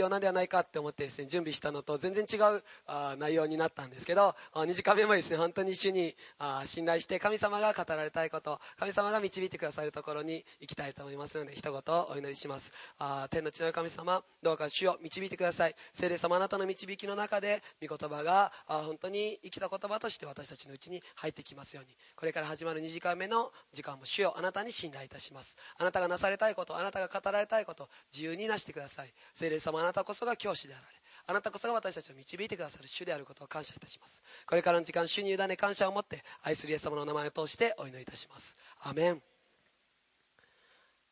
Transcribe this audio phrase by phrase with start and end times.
[0.00, 12.72] 必要なんではないかって思ってですね、準備したのと全然違うあ内容になったんですけど、2時間目もですね、本当に主にあ信頼して神様が語られたいこと、神様が導いてくださるところに行きたいと思いますので、一言お祈りします。
[12.98, 15.76] あ天の地の神様、どうか主を導いてください。
[15.92, 25.58] 聖霊様あなたの導きの中で、御言葉があ本当に生きた言葉として私たちのうちに入ってきますように、これから始まる2時間目の時間も主よあなたに信頼いたします。
[25.76, 29.12] あなたがなされたいこと、あなたが語られたいこと、自由になしてください。
[29.34, 30.88] 聖霊様あなたこそが教師であられ、
[31.26, 34.22] あなたこそが私たちを導いてくださる主であることを感謝いたします。
[34.46, 38.56] これからの時間、主に委ね感謝を持って、愛するイエス様の名前を通してお祈りいたします。
[38.82, 39.22] アメン。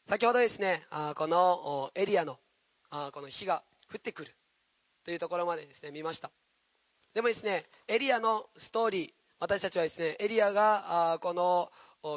[0.08, 2.38] 先ほどですね、あこのエリアの
[2.90, 4.34] あこの火が降ってくる
[5.04, 6.30] というところまでですね、見ました。
[7.14, 11.70] でもですね、エリアのストーリー、私たちはですね、エリアがあこの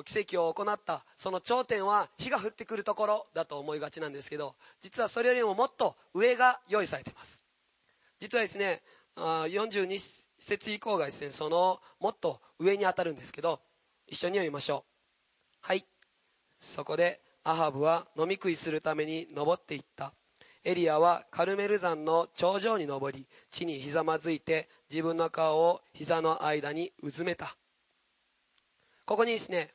[0.06, 7.44] 奇跡を行ったその頂点は火が降ってくるところだと思いがちなんですけど実はそれよりももっと上が用意されています。
[8.20, 8.82] 実はですね
[9.16, 10.00] 42
[10.40, 13.60] 節以降がですねそのもっと上に当たるんですけど
[14.08, 15.58] 一緒に読みましょう。
[15.62, 15.86] はい。
[16.60, 20.14] そこでアハブは飲み食いするために登っていった。
[20.64, 27.58] エリアはカルメル山の頂上に登り地にひざまずいて自分の顔を膝の間にうずめた。
[29.12, 29.70] ここにですね、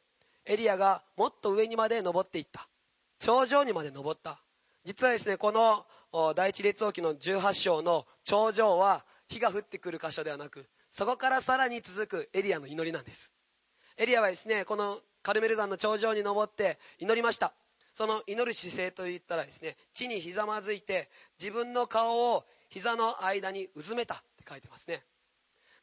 [0.46, 2.70] エリアがもっと上にまで登っていった。
[3.18, 4.40] 頂上にまで登った。
[4.86, 5.84] 実はですね、この
[6.34, 13.34] 第一列王記の18章の頂上は火が降ってくる箇所ではなく、そこからさらに続くエリアの祈りなんです。
[13.98, 17.52] エリアはですね、このカルメル山の頂上に登って祈りました。
[17.92, 25.04] その祈る姿勢といったらですね、地にひざまずいて自分の顔を膝の間にうずめたって書いてますね。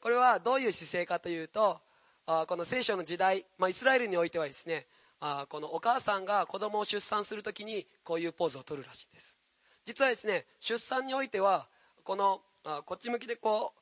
[0.01, 1.79] これはどういう姿勢かというと、
[2.25, 4.85] あこの聖書の時代、まあ、イスラエルにおいてはですね
[5.19, 9.37] あこのお母さんが子供を出産するときにこういうポーズを取るらしいです。
[9.85, 11.67] 実はですね出産においては
[12.03, 13.81] このあこっち向きでこう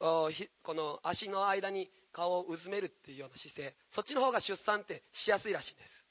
[0.00, 0.30] こ
[0.74, 6.04] の足の間に顔をうずめるっていうような姿勢そっちの方が出産ってしやすいらしいんです、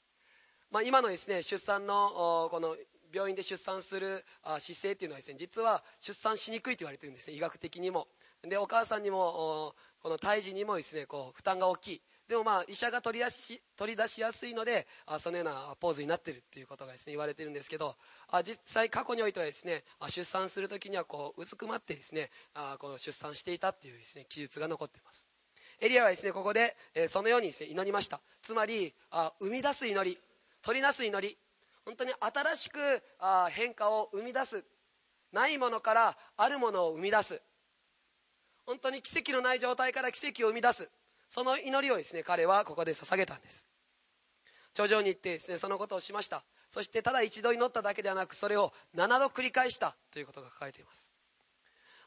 [0.70, 2.76] まあ、今のですね出産のこの
[3.12, 8.08] 病院で出産する姿勢っていうのはですね実は出産しにくいと言われてるんですね医学的にも。
[8.48, 12.02] でお母さんにもこの胎児にもですねこう負担が大きい。
[12.28, 17.94] でもまあ医者が取りやし取り出しやすいのであそのようなポーズになっているっていうことがですね言われているんですけど
[18.28, 25.30] あ実際過去においてはですね出産する時にはこううずくまってですねあこの出産していたっていうですね記述が残っています。
[25.80, 28.20] エリアはですねここで、えそのようにですね祈りました。
[28.42, 30.18] つまりあ生み出す祈り
[30.62, 31.36] 取りなす祈り
[31.84, 34.64] 本当に新しくあ変化を生み出す。
[35.32, 37.42] ないものからあるものを生み出す。
[38.66, 40.90] 本当に奇跡のない状態から奇跡を生み出す。
[41.28, 43.66] その祈りをですね彼はここで捧げたんです。
[44.74, 46.44] 頂上に行ってですねそのことをしました。
[46.68, 51.10] そしてただ一度祈っただけではなくそれを7度繰り返したということが書かれています。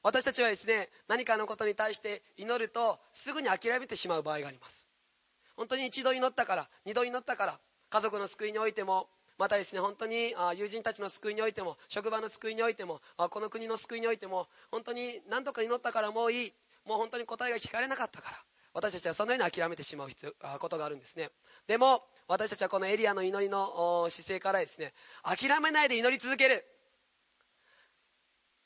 [0.03, 4.87] 私たちはですね何かのことに対して祈るとすぐに諦めてしまう場合があります。
[5.55, 7.59] 本当に一度祈ったから二度祈ったから
[7.89, 9.09] 家族の救いにおいても
[9.39, 16.53] またですね本当に友人たちの救いにおいても職場の救いにおいてもこの国の救いにおいても本当に何とか祈ったからもういい。
[16.85, 18.37] もう本当に答えが聞かれなかったから
[18.73, 20.09] 私たちはそのように諦めてしまう
[20.59, 21.29] ことがあるんですね。
[21.67, 26.65] でも私たちはこのエリアの祈りの姿勢からですね諦めないで祈り続ける。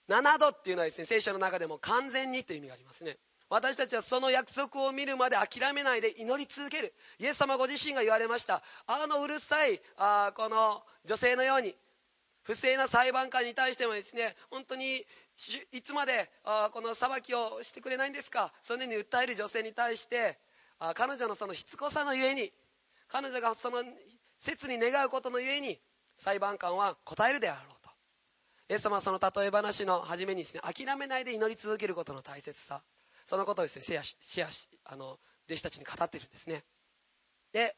[0.10, 3.18] 7度っていうのはですね聖書の中でも完全にという意味がありますね。
[3.54, 6.92] 私たちはその約束を見るまで諦めないで祈り続ける。
[7.20, 8.64] イエス様ご自身が言われました。
[8.88, 11.76] あのうるさいあこの女性のように
[12.42, 15.06] 不正な裁判官に対してもですね本当に
[15.72, 18.52] いつまであこの裁きをしてくれないんですか？
[18.64, 20.40] そのように訴える女性に対して
[20.80, 22.52] あ彼女のそのしつこさのゆえに
[23.08, 23.84] 彼女がその
[24.40, 25.80] 切に願うことのゆえに
[26.16, 27.90] 裁判官は答えるであろうと。
[28.70, 32.82] イエス様はその例え話の初めにですね諦めないで祈り続けることの大切さ。
[33.26, 36.64] そのことをですねシェアしシェアしあの弟子たちに語っているんですね。
[37.52, 37.76] で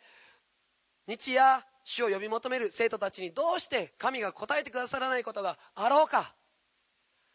[1.07, 6.33] 日夜主を呼び求める生徒たちにどうして神が答えてくださらないことがあろうか。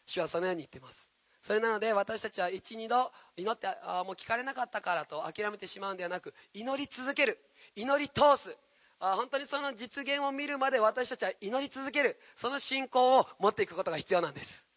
[0.05, 1.09] 主はそのように言っています。
[1.41, 7.39] それなので私たちは12度祈ってあもう聞かれなかったからと諦めてしまうんではなく祈り続ける。
[7.75, 8.57] 祈り通す。
[8.99, 12.19] あ本当にその実現を見るまで私たちは祈り続ける。
[12.35, 14.67] その信仰を持っていくことが必要なんです。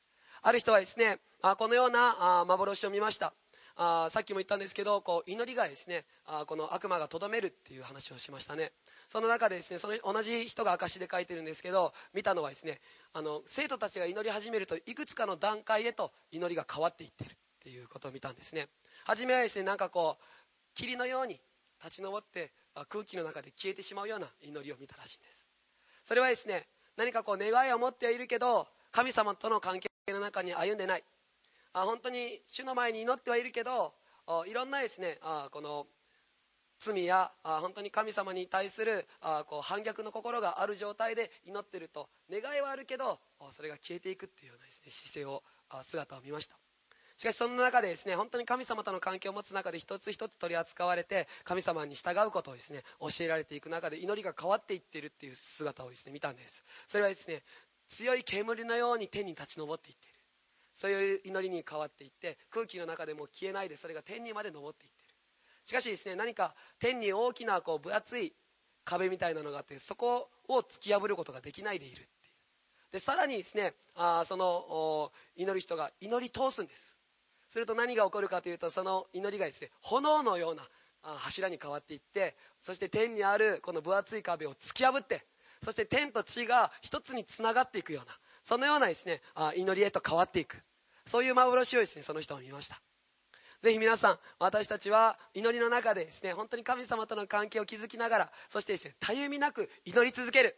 [0.46, 3.32] ある人はですねあこのようなあ幻を見ました。
[3.76, 8.70] あさっきも言ったんですけどこう祈りがですねあこの悪魔がとどめるっていう話をしましたね。
[9.08, 12.78] その中でですねその同じ人が証で書いてるんですけど見たのはですね
[13.14, 17.32] あの生徒たちが祈り始めるといくつかの段階へと祈りが変わっていってるっ
[17.64, 18.68] ていうことを見たんですね。
[19.06, 20.24] 初めはですねなんかこう
[20.74, 21.40] 霧のように
[21.82, 22.52] 立ち上って
[22.90, 25.46] 空気の中で消えてしまうような祈りを見たらしいんです。
[26.04, 31.04] それはですね何かこう願いを持ってはいるけど神様との関係の中に歩んでない。
[31.72, 33.94] あ本当に主の前に祈ってはいるけど
[34.46, 35.86] いろんなですねあこの
[36.78, 43.18] 罪やあ本当に神様に対するあこう反逆の心がある状態で祈ってると願いはあるけど
[43.50, 45.42] それが消えていくっていうようなです、ね、姿勢を
[45.82, 46.56] 姿を見ました。
[47.16, 56.64] しかしその中でですね本当に神様との関係を持つ中で一つ一つ取り扱われて神様に従うことをですね教えられていく中で祈りが変わっていっているっていう姿をですね見たんです。
[56.88, 57.42] それはですね
[57.88, 60.14] 強い煙のように天に立ち上っていっている。
[60.74, 65.14] そういう祈りに変わっていって空気の中でも消えないでそれが天にまで昇っていっている。
[65.64, 68.34] しかしですね何か天に大きなこう分厚い
[68.84, 72.08] 壁みたいなのがあってそこを突き破ることができないでいるっていう。
[72.92, 76.96] でさらにですねあその祈る人が祈り通すんです。
[77.48, 80.68] すると何が起こるかというとその祈りがですね炎のような
[81.02, 85.24] 柱に変わっていってそして天にあるこの分厚い壁を突き破って
[85.64, 88.12] そして天と地が一つにつながっていくような
[88.42, 89.22] そのようなですね
[89.56, 90.62] 祈りへと変わっていく。
[91.06, 92.80] そういう幻をですねその人を見ました。
[93.62, 100.54] ぜひ皆さん私たちは祈りの中でですね本当に神様との関係を築きながらそしてですねたゆみなく祈り続ける。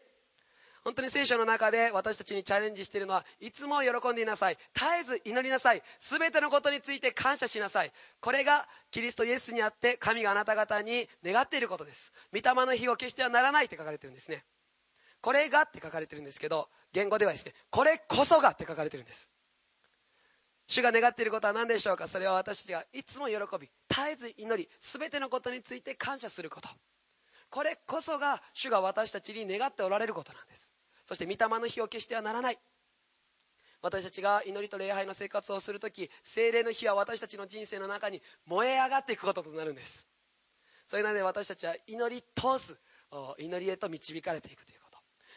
[0.82, 4.58] 本当に聖書の中で私たちにチャレンジしているのはいつも喜んでいなさい。
[4.74, 5.82] 絶えず祈りなさい。
[5.98, 7.92] 全てのことについて感謝しなさい。
[8.20, 12.12] これがキリストイエスにあって神があなた方に願っていることです。
[12.32, 14.44] 御霊の火を消してはならないって書かれてるんですね。
[15.26, 19.32] これがって書かれてるんですけど言語ではですねこれこそがって書かれてるんです。
[20.68, 22.06] 主が願っていることは何でしょうか？
[22.06, 26.68] それは私たちがいつも喜び絶えず祈り全てのことについて感謝すること。
[27.50, 30.72] これこそが主が私たちに願っておられることなんです。
[31.04, 32.58] そして御霊の火を消してはならない。
[33.82, 40.06] 私たちが祈りと礼拝の生活をするとき精霊の火は私たちの人生の中に燃え上がっていくこととなるんです。
[40.86, 42.76] それなので私たちは祈り通す
[43.38, 44.75] 祈りへと導かれていくという。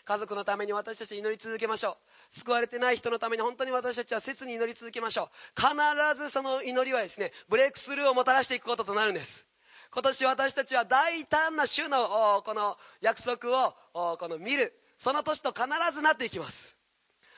[0.09, 1.91] 家族のために私たち祈り続けましょ
[2.31, 2.39] う。
[2.39, 5.61] 救われてない人のために本当に私たちは切に祈り続けましょう。
[5.61, 5.69] 必
[6.17, 9.47] ずその祈りはですねブレイクスルーをもたらしていくこととなるんです。
[9.91, 13.75] 今年私たちは大胆な主のこの約束を
[14.17, 14.73] この見る。
[14.97, 16.75] その年と必ずなっていきます。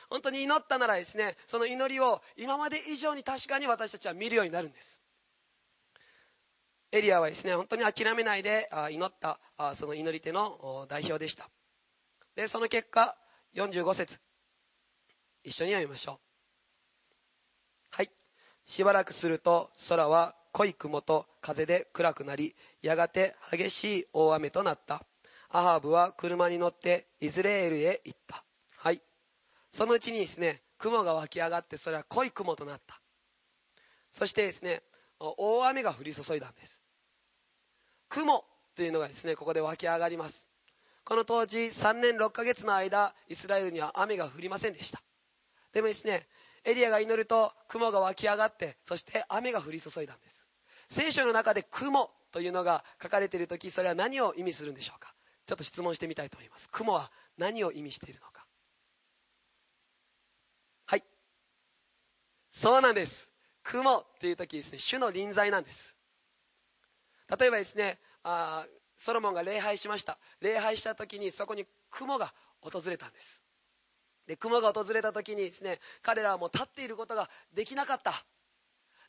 [0.09, 5.03] 本当に祈ったならですねその祈りを今まで以上に確かに私たちは見るようになるんです。
[6.93, 9.41] エリアはですね本当に諦めないで祈った
[9.75, 11.49] その祈り手の代表でした。
[12.35, 13.15] でその結果
[13.53, 14.19] 45節
[15.43, 16.17] 一緒に読みましょう
[17.91, 18.09] はい
[18.65, 25.05] しばらくすると空は濃い雲と風で暗くなりやがて激しい大雨となった
[25.53, 28.45] アハブは車に乗ってイズレールへ行った。
[28.77, 29.01] はい。
[29.71, 33.01] そのうちにですね、雲が湧き上がって、それは濃い雲となった。
[34.11, 34.81] そしてですね、
[35.19, 36.81] 大雨が降り注いだんです。
[38.07, 38.45] 雲
[38.75, 40.47] というのがですね、ここで湧き上がります。
[41.03, 45.01] この当時、3年6ヶ月の間、イスラエルには雨が降りませんでした。
[45.73, 46.27] でもですね、
[46.63, 50.47] エリアが祈ると雲が湧き上がって、そして雨が降り注いだんです。
[50.89, 55.13] 聖書の中で雲というのが書かれている時それは何を意味するんでしょうか？
[55.45, 56.69] ちょっと質問してみたいと思います。
[56.71, 58.45] 雲は何を意味しているのか？
[60.85, 61.03] はい。
[62.51, 63.31] そうなんです。
[63.63, 65.95] 雲っていう時ですね主の臨在なんです。
[67.39, 68.65] 例えばですねあ
[69.01, 70.19] ソロモンが礼拝しました。
[70.41, 72.31] 礼拝した時にそこに雲が
[72.61, 73.41] 訪れたんです。
[74.27, 78.13] で雲が訪れた時にですね彼らはもう立っていることができなかった。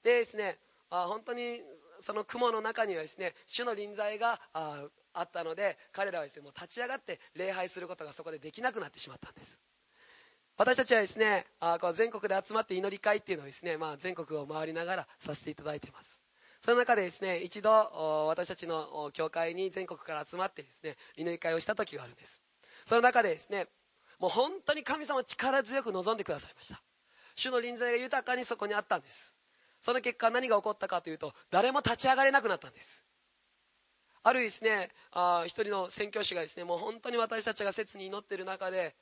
[0.03, 0.59] でですね
[0.89, 1.61] あ本当に
[2.01, 4.83] その雲の中にはですね主の臨在があ
[5.13, 9.61] あったので彼らはですねもう立ち上がって礼拝することがそこでできなくなってしまったんです。
[10.57, 16.22] 私たちはですねあこう全国で集まって祈り会っていうのをですね、まあ、全国を回りながらさせていただいてます。
[16.65, 17.71] その中でですね一度
[18.29, 22.41] 私たちの教会に全国から集まってですね祈り会をした時があるんです。
[22.87, 23.67] その中でですね
[24.21, 26.81] もう本当に神様力強く望んでくださいました。
[27.35, 29.35] 主の臨在が豊かにそこにあったんです。
[29.81, 33.05] その結果何が起こったかというと誰も立ち上がれなくなったんです。
[34.23, 38.95] あるですねあ一人の宣教師がですねもう本当に私たちが切に祈っている中で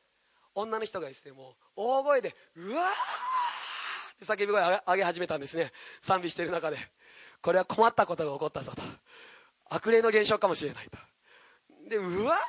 [0.55, 2.87] 女の人がですねもう大声でうわー
[4.15, 5.73] って叫び声を上げ始めたんですね。
[6.01, 6.79] 賛美している中で。
[7.43, 8.83] これは困ったことが起こったぞと
[9.71, 10.99] 悪霊の現象かもしれないと
[11.89, 12.41] でうわーって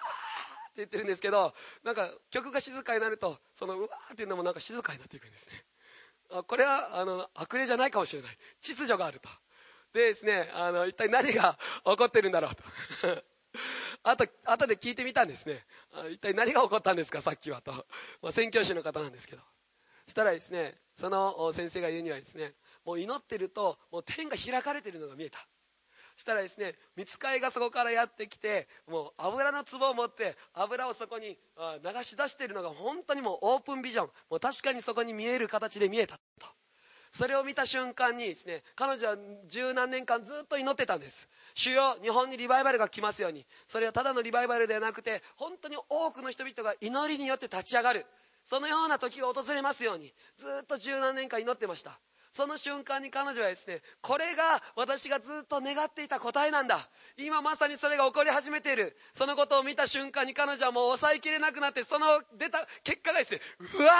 [0.77, 5.53] 言ってるんですけどなんか曲が静かになるとそのうわーっていうのもなんか静かになっていくんですね
[6.31, 9.29] あこれはあの悪霊じゃないかもしれない秩序があると
[9.93, 12.63] でですね、あの、一体何が起こってるんだろうと。
[14.03, 15.65] あと、後で聞いてみたんですね。
[16.09, 17.73] 一体何が起こったんですか、さっきはと。
[18.21, 19.41] まあ、宣教師の方なんですけど。
[20.05, 22.53] そしたらですね、その先生が言うにはですね、
[22.85, 25.39] もう祈ってると、もう天が開かれてるのが見えた。
[26.15, 26.21] そ。
[26.21, 31.37] したらですね見つかいがそこからやってきてもう油の壺を持って油をそこに
[31.83, 34.05] 流し出しているのが本当にもうオープンビジョン。
[34.29, 36.47] もう確かにそこに見える形で見えたと。
[37.11, 39.17] それを見た瞬間にですね彼女は
[39.49, 41.27] 十何年間ずっと祈ってたんです。
[41.55, 43.45] 主よ日本にリバイバルが来ますように。
[43.67, 48.05] それはただのリバイバルではなくて本当に多くの人々が祈りによって立ち上がる。
[48.43, 51.99] そのような時が訪れますようにずっと十何年間祈ってました。
[52.31, 56.89] その瞬間に彼女はですねこれが私がずっと願っていた答えなんだ。
[57.17, 58.95] 今まさにそれが起こり始めている。
[59.13, 62.05] そのことを見た瞬間に彼女はもう抑えきれなくなってその
[62.37, 63.93] 出た結果がですねうわ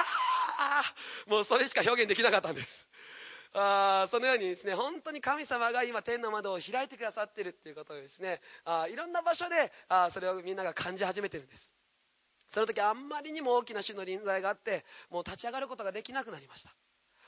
[1.27, 1.29] ー！
[1.29, 2.89] もうそれしか表現できなかったんです。
[3.53, 11.75] あそのようにですね本当に神様が今天の窓を開いてくださっているっていうことをですねあいろんな場所であそれをみんなが感じ始めてるんです。
[12.47, 16.73] その時あんまりにも大きな主の臨在があってもう立ち上がることができなくなりました。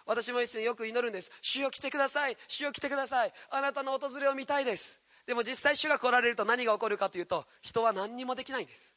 [0.06, 1.32] 私もですねよく祈るんです。
[1.42, 2.38] 主よ来てください。
[2.48, 3.34] 主よ来てください。
[3.52, 5.02] あなたの訪れを見たいです。
[5.26, 8.94] でも実際主が来られると何が起こるかというと人は何にもできないんです。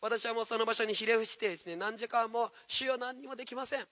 [0.00, 3.86] 私はもうその場所にひれ伏してですね何時間も主よ何にもできません。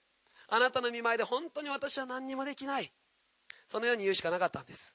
[0.48, 2.92] あなたの見舞いで本当に私は何にもできない。
[3.66, 4.94] そのように言うしかなかったんです。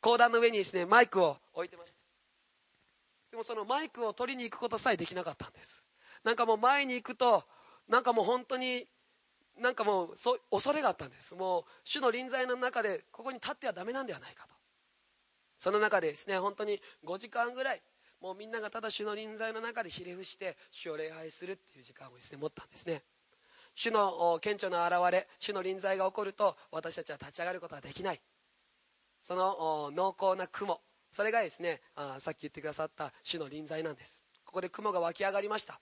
[0.00, 1.98] 講談の上にですねマイクを置いてました。
[3.30, 5.84] でもそのマイクを取りに行くことさえできなかったんです。
[6.22, 7.44] なんかもう前に行くと
[7.88, 8.86] なんかもう本当に
[9.58, 11.34] なんかもうそう恐れがあったんです。
[11.34, 14.54] もう主の臨在の中でここに立ってはダメなんではないかと。
[15.58, 17.82] その中でですね本当に5時間ぐらい
[18.20, 23.02] もうみんながただ主の臨在の中でひれ伏して主を礼拝するっていう時間をですね持ったんですね。
[23.76, 28.20] 主の顕著な現れ主の臨在が起こると私たちは立ち上がることはできない。
[29.22, 30.80] その濃厚な雲。
[31.12, 34.24] それがですねあさっき言ってくださった主の臨在なんです。
[34.44, 35.80] ここで雲が湧き上がりました。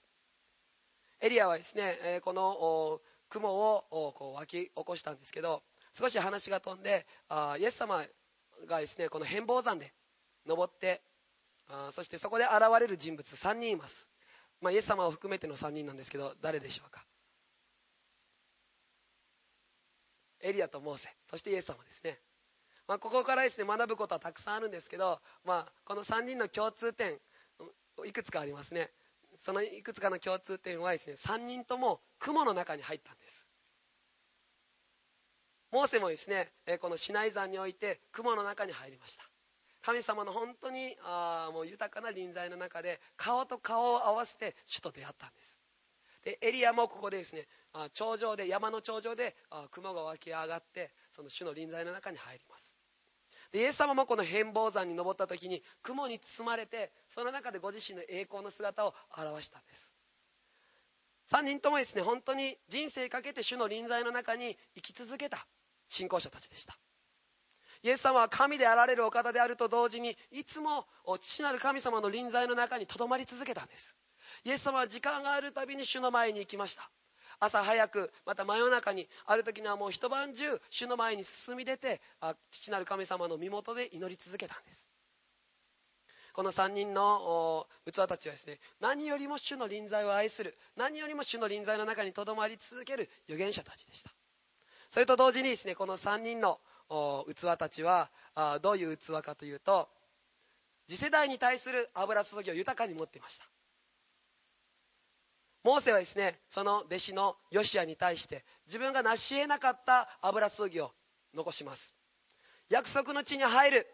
[1.23, 2.99] エリアはですね、えこの
[3.33, 8.03] 雲をこう湧き起こしたんですけど少し話が飛んであイエス様
[8.67, 9.91] がですねこの変貌山で
[10.47, 11.01] 登って
[11.67, 14.07] あそしてそこで現れる人物3人います、
[14.61, 17.05] まあ、イエス様を含めての3人なんですけど誰でしょうか。
[20.45, 21.09] エリアとモーセ。
[21.25, 22.19] そしてイエス様ですね、
[22.85, 27.17] まあ、ここからですね学ぶことはたくさんあるんですけど、まあ、この3人の共通点
[28.05, 28.91] いくつかありますね。
[29.43, 33.45] そのいくつかの共通点はですね3人とも雲の中に入ったんです。
[35.69, 36.47] モーセもですね
[36.79, 39.23] このシナイ山において雲の中に入りました。
[39.81, 45.59] 神様の本当にあもう豊かな臨在の中で顔と顔を合わせて主と出会ったんです。
[46.23, 47.45] でエリアもここでですね
[47.91, 49.35] 頂上で山の頂上で
[49.71, 52.72] 雲が湧き上がってその主の臨在の中に入ります。
[53.53, 59.93] イエス様もこの変貌山に登った時に雲に包まれてその中でご自身の栄光の姿を表したんです。
[61.31, 65.45] 3人ともですね本当に人生かけて主の臨在の中に生き続けた
[65.87, 66.77] 信仰者たちでした。
[67.83, 70.87] イエス様は神であられるお方であると同時にいつも
[71.21, 73.95] 父なる神様の臨在の中にとどまり続けたんです。
[74.45, 76.89] イエス様は時間があるたびに主の前に行きました。
[77.43, 81.99] 朝早くまた真夜中にある時にはもう一晩中主の前に進み出て
[82.51, 84.89] 父なる神様の身元で祈り続けたんです。
[86.31, 94.11] この3人の器たちはですね何よりも主の臨在を愛する何よりも主の臨在の中にとどまり続ける預言者たちでした。
[94.89, 96.59] それと同時にですねこの3人の
[97.27, 98.09] 器たちは
[98.61, 99.89] どういう器かというと
[100.87, 103.52] 次世代に対する油注ぎを豊かに持っていました。
[105.63, 110.91] モーセはですねその弟子のヨシアに対して自分が成し得なかった油注ぎを
[111.33, 111.95] 残します。
[112.69, 113.87] 約束の地に入る。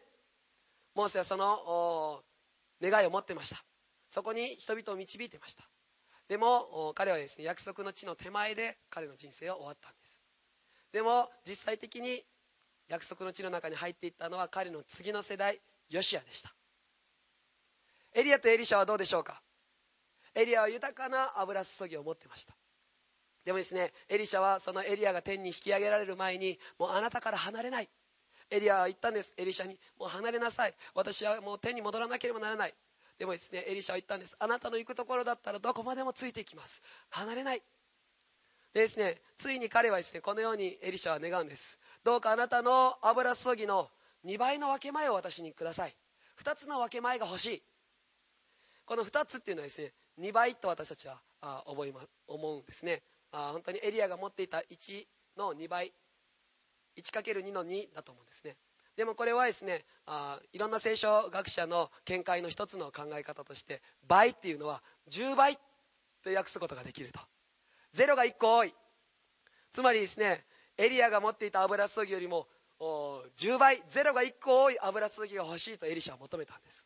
[0.96, 2.24] モーセはその
[2.82, 3.64] 願いを持ってました。
[4.10, 5.64] そこに人々を導いてました。
[6.28, 10.20] でも彼はですね約束の地の手前で彼の人生を終わったんです。
[10.92, 12.24] でも実際的に
[12.88, 16.54] 約束の地の中に入っていったのは彼の次の世代ヨシアでした。
[18.16, 19.44] エリアとエリシャはどうでしょうか？
[20.40, 22.56] エリアは豊かな油注ぎを持ってました。
[23.44, 27.90] でもですねエリシャはそのエリアが天に引き上げられる前にもうあなたから離れない。
[28.50, 29.34] エリアは言ったんです。
[29.38, 30.74] エリシャにもう離れなさい。
[30.96, 32.74] 私はもう天に戻らなければならない。
[33.18, 34.38] でもですねエリシャは言ったんです。
[34.40, 36.82] あなたの行くところだったらどこまでもついていきます。
[37.10, 37.62] 離れない。
[38.74, 41.80] でですねついに彼はですねこのようにエリシャは願うんです。
[42.06, 43.90] どうかあなたの油注ぎの
[44.26, 45.96] 2倍の分け前を私にください。
[46.44, 47.64] 2つの分け前が欲しい。
[48.86, 53.02] この2つっていうのはですね2倍と私たちはあ覚え、ま、思うんですね。
[53.32, 55.06] あ本当にエリアが持っていた1
[55.38, 55.94] の2倍。
[56.98, 58.58] 1×2 の2だと思うんですね。
[58.98, 65.58] でもこれはですねあいろんな聖書学者の見解の一つの考え方として倍っていうのは10倍
[66.24, 67.20] と訳すことができると。
[67.96, 68.76] 0が1個多い。
[69.72, 70.44] つまりですね
[70.78, 72.48] エリアが持っていた油注ぎよりも
[72.80, 73.82] 10倍。
[73.90, 76.86] ゼロが1個多い油注ぎが欲しいとエリシャは求めたんです。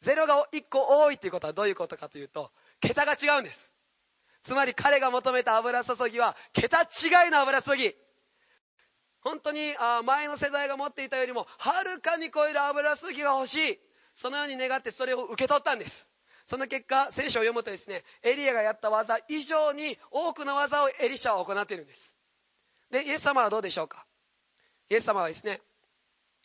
[0.00, 3.72] ゼロが1個多いということはどういうことかというと桁が違うんです。
[4.42, 7.94] つまり彼が求めた油注ぎは桁違いの油注ぎ。
[9.20, 9.74] 本当に
[10.06, 13.80] 前の世代が持っていたよりもはるかに超える油注ぎが欲しい。
[14.14, 16.10] そのように願ってそれを受け取ったんです。
[16.46, 22.16] その結果聖書を読むとですねエリアがやった技以上に多くの技をエリシャは行っているんです。
[22.90, 24.04] でイエス様はどうでしょうか？
[24.88, 25.60] イエス様はですね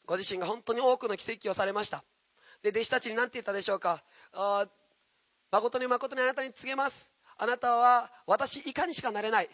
[0.06, 2.04] ご自身が本当に多くの奇跡をされました。
[2.62, 4.04] で弟子たちに何て言ったでしょうか？
[4.34, 4.68] あ
[5.52, 7.12] 誠に誠にあなたに告げます。
[7.38, 9.50] あなたは私以下にしかなれない。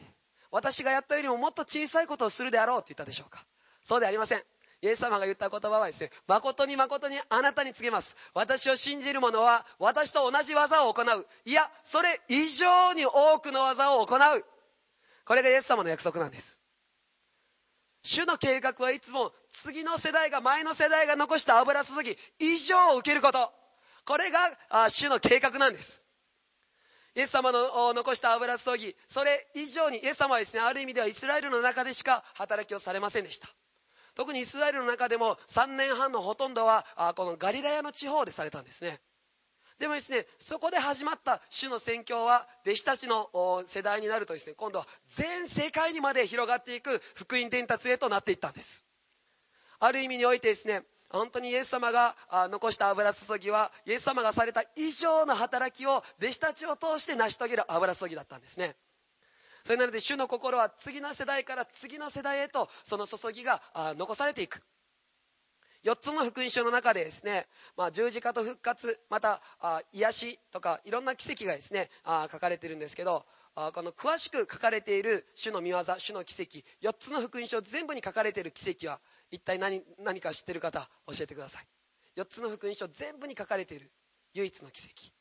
[0.52, 3.46] 私がやったよりももっと小さいことをするであろうって言ったでしょうか。
[3.84, 4.44] そうではありません。
[4.84, 8.16] イエス様が言った言葉はですね誠に誠にあなたに告げます。
[8.34, 11.28] 私を信じる者は私と同じ技を行う。
[11.46, 14.46] いやそれ以上に多くの技を行う。
[15.26, 16.60] これがイエス様の約束なんです。
[18.04, 19.32] 主の計画はいつも
[19.64, 23.54] 次の世代が前の世代が残した油注ぎ以上を受けること。
[24.06, 26.06] これが主の計画なんです。
[27.16, 33.50] イエス様の残した油注ぎそれ以上にイエス様はですねある意味ではイスラエルの中でしか働きをされませんでした。
[34.16, 39.00] 特にイスラエルの中でも3年半のほとんどはこのガリラヤの地方でされたんですね。
[39.80, 48.86] でもですねそこで始まった主の宣教は弟子たちの世代になるとですね今度は全世界にまで広がっていく福音伝達へとなっていったんです。
[49.80, 52.16] ある意味においてですね本当にイエス様が
[52.50, 58.76] 残した油注ぎはイエス様がされた以上の働きを弟子たちを通して成し遂げる油注ぎだったんですね。
[59.64, 63.62] それなので主の心は次の世代から次の世代へとその注ぎが
[63.98, 64.62] 残されていく。
[65.84, 69.42] 4つの福音書の中でですね、まあ、十字架と復活また
[69.94, 71.90] 癒しとかいろんな奇跡がですね
[72.32, 81.68] 書かれているんですけどこの詳しく書かれている主の御業主の奇跡4つの福音書全部に書かれている奇跡は一体何何か知っている方教えてください。
[82.18, 83.92] 4つの福音書全部に書かれている
[84.34, 85.12] 唯一の奇跡。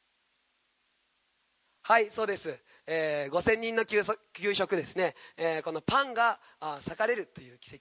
[1.82, 2.56] はいそうです、
[2.86, 6.38] えー、5000人の給食ですね、えー、このパンが
[6.84, 7.80] 裂かれるという奇跡。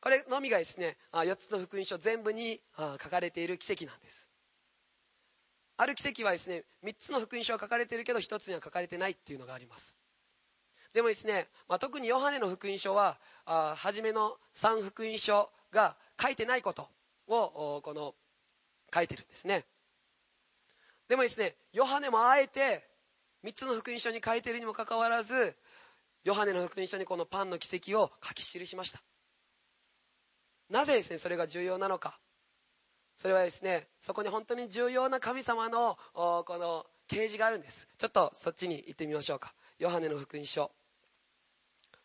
[0.00, 4.29] これのみがですね4つの福音書全部に書かれている奇跡なんです。
[5.80, 9.96] ある奇跡はですね3つの福音書は書かれているけど1つには書かれてないっていうのがあります。
[10.92, 13.16] でもですね、まあ、特にヨハネの福音書は
[13.46, 16.86] あ初めの3福音書が書いてないこと
[17.28, 18.14] をこの
[18.94, 19.64] 書いてるんですね。
[21.08, 22.84] でもですねヨハネもあえて
[23.44, 25.56] 3つの福音書に書いてるにもかかわらず
[26.24, 29.00] ヨハネの福音書にこのパンの奇跡を書き記しました。
[30.68, 32.20] なぜですねそれが重要なのか。
[33.20, 37.86] それはですねそこに本当に重要な神様のこの啓示があるんです。
[37.98, 39.52] ちょっとそっちに行ってみましょうか。
[39.78, 40.70] ヨハネの福音書。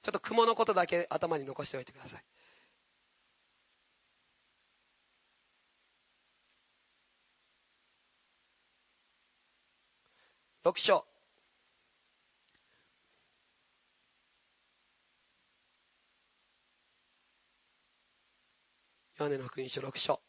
[0.02, 2.24] ちょっと雲のことだけ頭に残しておいてください。
[10.66, 11.06] 6章。
[19.18, 20.20] ヨハネの福音書6章。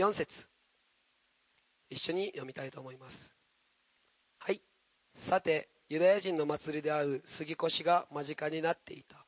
[0.00, 0.48] 4節。
[1.90, 3.34] 一緒に読みたいと思います。
[4.38, 4.62] はい。
[5.14, 9.26] さてユダヤ人の祭りである杉越が間近になっていた。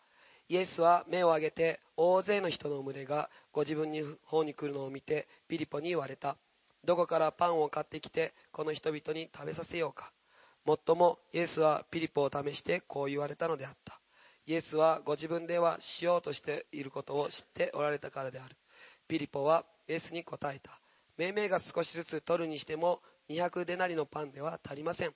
[0.48, 6.38] イエスは目を上げて大勢の人の群れがご自分の方に来るのを見てピリポに言われた。
[6.87, 10.11] どこからパンを買ってきてこの人々に食べさせようか。
[10.64, 14.00] もっともイエスはピリポを試してこう言われたのであった。
[14.46, 18.56] イエスはご自分ではしようとしていることを知っておられたからである。
[19.06, 20.81] ピリポはイエスに答えた。
[21.18, 25.12] 命名が少しずつ取るにしても200デナリのパンでは足りません。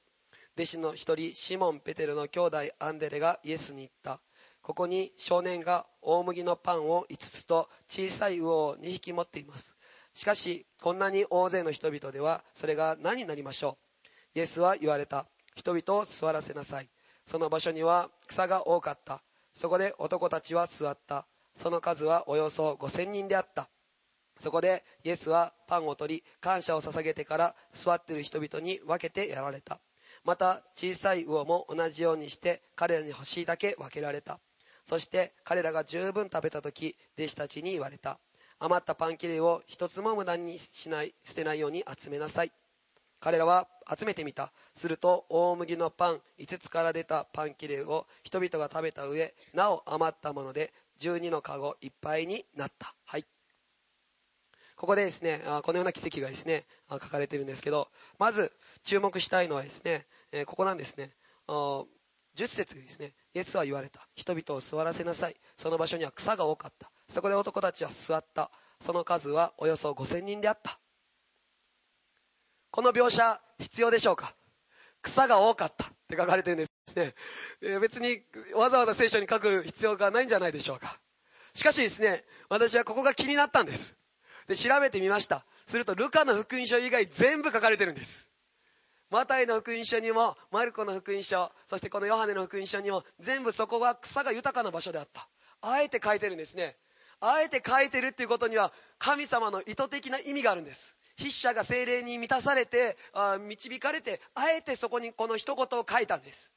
[0.54, 4.20] 弟子の一人シモン・ペテルの兄弟アンデレがイエスに言った。
[4.60, 9.76] ここに少年が大麦のパンを5つと小さい魚を2匹持っています。
[10.12, 13.78] しかしこんなに大勢の人々ではそれが何になりましょ
[14.34, 14.38] う？
[14.38, 15.24] イエスは言われた。
[15.54, 16.88] 人々を座らせなさい。
[17.24, 19.22] その場所には草が多かった。
[19.54, 21.26] そこで男たちは座った。
[21.54, 23.70] その数はおよそ5000人であった。
[24.38, 29.80] そこでイエスはパンを取り感謝を捧げてから座っている人々に分けてやられた。
[30.24, 34.40] また小さい魚も同じようにして彼らに欲しいだけ分けられた。
[34.84, 38.18] そして彼らが十分食べた時弟子たちに言われた。
[38.58, 42.52] 余ったパン切れを一つも無駄にしない捨てないように集めなさい。
[43.20, 43.68] 彼らは
[43.98, 44.52] 集めてみた。
[44.74, 52.94] すると大麦のパン5つから出たパン切れを人々が食べた上なお余ったもので12のカゴいっぱいになった。
[53.04, 53.26] はい。
[54.76, 58.52] ここでですねこのような奇跡がですね書かれているんですけどまず
[58.84, 60.06] 注目したいのはですね
[60.46, 61.10] ここなんですね。
[61.48, 64.06] 10節ですね、イエスは言われた。
[64.14, 65.36] 人々を座らせなさい。
[65.56, 66.90] その場所には草が多かった。
[67.08, 68.50] そこで男たちは座った。
[68.78, 70.78] その数はおよそ5000人であった。
[72.70, 74.34] この描写、必要でしょうか？
[75.00, 77.14] 草が多かったって書かれてるんですね。
[77.80, 78.20] 別に
[78.54, 81.00] わざわざ聖書に書く必要がないんじゃないでしょうか。
[81.54, 83.96] しかしですね、私はここが気になったんです。
[84.48, 85.44] で、調べてみました。
[85.66, 88.30] すると、ルカの福音書以外全部書かれてるんです。
[89.10, 95.28] マタイの福音書にも、マルコの福音書、そしてこのヨハネの福音書にも、全部そこが草が豊かな場所であった。
[95.62, 96.76] あえて書いてるんですね。
[97.20, 100.96] あえて書いてるっていうことには、神様の意図的な意味があるんです。
[101.18, 106.52] 筆者が精霊に満たされて、あ導かれて、あえてそこにこの一言を書いたんです。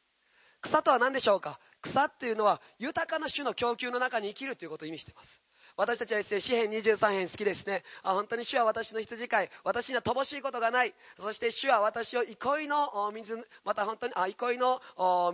[0.61, 1.59] 草とは何でしょうか？
[1.81, 5.41] 草っていうのは豊かな種の供給の中に生きるということを意味しています。
[5.79, 7.83] 私たちはですね、詩編23編好きですね。
[8.03, 9.49] あ、本当に主は私の羊飼い。
[9.63, 10.93] 私には乏しいことがない。
[11.17, 14.81] そして主は私を憩いの水、また本当に、あ、憩いの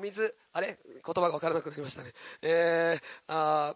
[0.03, 0.77] 水、あれ？
[0.85, 2.13] 言葉がわからなくなりましたね。
[2.43, 3.75] えー、あ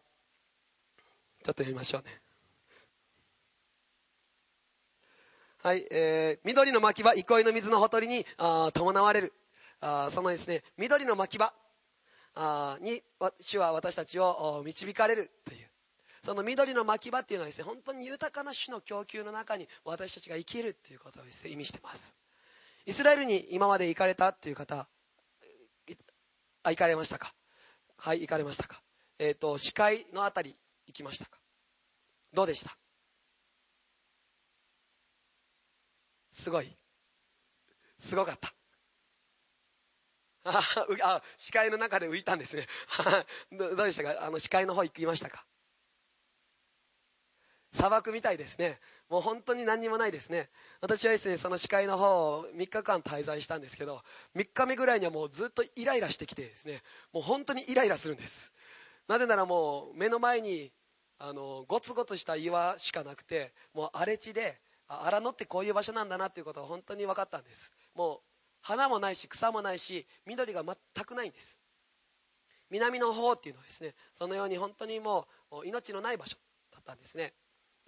[1.44, 2.22] ちょっと読みましょうね。
[5.64, 9.34] はい、えー、緑の牧場、憩いの水のほとりにあ伴われる。
[9.82, 11.52] あそのですね、緑の牧場
[12.36, 13.02] あに
[13.40, 15.69] 主は私たちを導かれるという。
[16.30, 22.15] その緑の牧場っていうのはですね、本当に豊かな種の供給の中に私たちが生きるっていうことをですね、意味してます。
[22.86, 24.88] イスラエルに今まで行かれたっていう方、
[26.62, 27.34] あ、行かれましたか？
[27.98, 28.80] はい、行かれましたか？
[29.18, 31.39] えっ、ー、と、視界のあたり行きましたか？
[32.32, 32.78] どうでした？
[36.32, 36.72] すごい。
[37.98, 38.54] すごかった。
[40.44, 40.62] あ
[41.06, 42.68] あ、視界の中で浮いたんですね。
[43.52, 44.24] どうでしたか？
[44.24, 45.44] あの視界の方行きましたか？
[47.72, 48.80] 砂漠みたいですね。
[49.10, 50.50] もう本当に何にもないですね。
[50.82, 54.02] 私はですね、その視界の方を3日間滞在したんですけど、
[54.36, 56.82] 3日目ぐらいにはもうずっとイライラしてきてですね、
[57.14, 58.54] もう本当にイライラするんです。
[59.08, 60.72] なぜならもう目の前に、
[61.18, 67.72] あの、ゴツゴツした岩しかなくて、もう荒れ地で、荒野ってこういう場所なんだなっていうことが本当に分かったんです。
[67.96, 68.30] もう
[68.62, 71.60] 花もないし草もないし緑が全くないんです
[72.70, 76.38] 南の方っていうのはですねそのように本当にもう命のない場所
[76.72, 77.34] だったんですね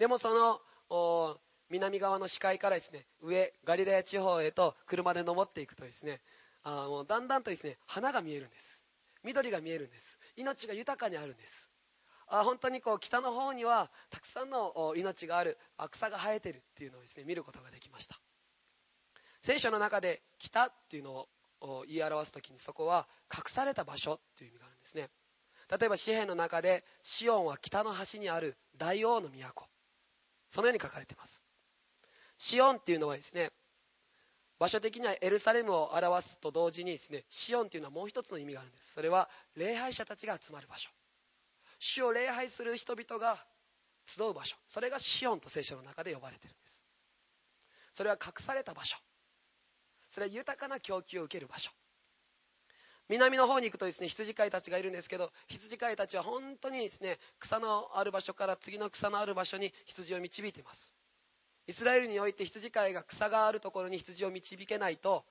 [0.02, 0.60] でもそ
[0.90, 1.38] の
[1.70, 6.22] 南側の視界からですね上ガリラヤ地方へと車で登っていくとですね
[6.64, 8.82] あもうだんだんとですね花が見えるんです。
[9.24, 10.18] 緑が見えるんです。
[10.38, 11.70] 命が豊かにあるんです。
[12.26, 15.60] あ本当にこう北の方にはたくさんの命がある
[15.92, 18.20] 草が生えてるっていうのをですね見ることができました。
[19.44, 21.28] 聖書の中で北っていうの
[21.62, 25.12] を言い表す時にそこは隠された場所っていう意味があるんですね。
[25.70, 29.71] 例えば詩篇の中でシオンは北の端にある大王の都。
[30.52, 31.42] そのように書かれています。
[32.38, 33.52] シオンっていうのはですね
[34.60, 38.94] 場所的にはエルサレムを表すと同時にですねシオンっていうのはもう一つの意味があるんです。
[38.94, 40.90] それは礼拝者たちが集まる場所。
[41.80, 43.44] 主を礼拝する人々が
[44.06, 44.56] 集う場所。
[44.68, 46.82] それがシオンと聖書の中で呼ばれているんです。
[47.94, 48.98] それは隠された場所。
[50.10, 51.72] それは豊かな供給を受ける場所。
[53.12, 60.96] 南の方に行くとですね羊飼いたちがいるんですけど羊飼いたちは本当にですね草のある場所から次の草のある場所に羊を導いています。
[61.68, 65.26] イスラエルにおいて羊飼いが草があるところに羊を導けないと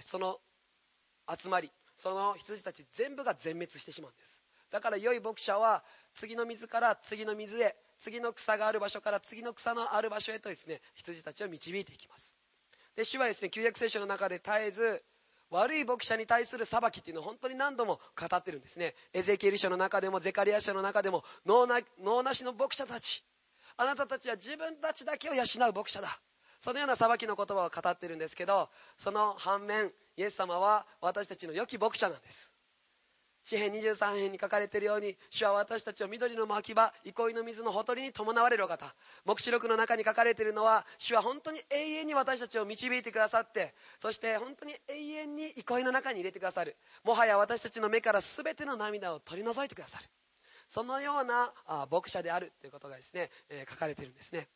[0.00, 0.38] その
[1.40, 4.42] 集まりその羊たち全部が全滅してしまうんです。
[4.72, 12.34] だから良い牧者は次の水から次の水へ次の草がある場所から次の草のある場所へとですね羊たちを導いていきます。
[12.96, 15.04] で主はですね旧約聖書の中で絶えず
[15.50, 18.94] 悪い牧者に対する裁きっていうのを本当に何度も語ってるんですね。
[19.12, 23.24] エゼキエル書の中でもゼカリア書の中でも脳な脳なしの牧者たち。
[23.76, 26.20] あなたたちは自分たちだけを養う牧者だ。
[26.60, 32.52] そのような裁きの言葉を語ってるんですけどその反面イエス様は私たちの良き牧者なんです。
[33.42, 38.94] 詩編23編に書かれているように主は私たちを緑の牧場憩いの水のほとりに伴われるお方。
[39.24, 46.76] 黙示録の中に書かれているのは主は本当に永遠に私たちを導いてくださってそして本当に永遠に憩いの中に入れてくださる。
[47.04, 50.04] もはや私たちの目から全ての涙を取り除いてくださる。
[50.68, 51.52] そのような
[51.90, 54.48] 牧者であるということがですね、えー、書かれているんですね。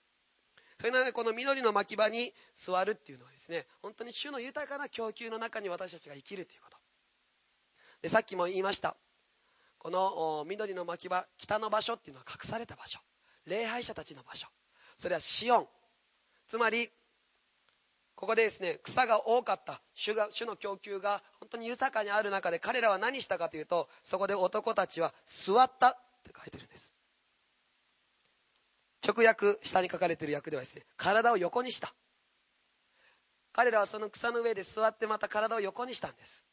[0.79, 6.74] それなのでこの緑の牧場に座るっていうのはですね本当に主の豊かな供給の中に私たちが生きるということ。
[8.09, 8.97] さっきも言いました。
[9.79, 13.01] この緑の牧場北の場所っていうのは隠された場所。
[13.47, 14.47] 礼拝者たちの場所。
[14.99, 15.69] それはシオン。
[16.49, 16.90] つまり
[18.14, 19.81] ここでですね草が多かった。
[19.95, 25.93] 主が主の供給が本当に豊かにある中で彼らは何したかというとそこで男たちは座ったっ
[26.25, 26.93] て書いてるんです。
[29.07, 31.95] 直訳下に書かれてる訳ではですね体を横にした。
[33.53, 36.45] 彼らはその草の上で座ってまた体を横にしたんです。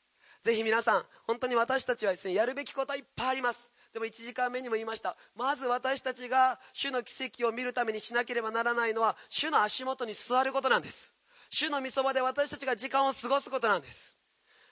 [0.43, 3.71] ぜひ皆さん本当に私たちはですねやるべきことはいっぱいあります。
[3.93, 5.17] でも1時間目にも言いました。
[5.35, 11.13] まず私たちが主の奇跡を見るためにしなければならないのは主の足元に座ることなんです。
[11.49, 14.17] 主の御そばで私たちが時間を過ごすことなんです。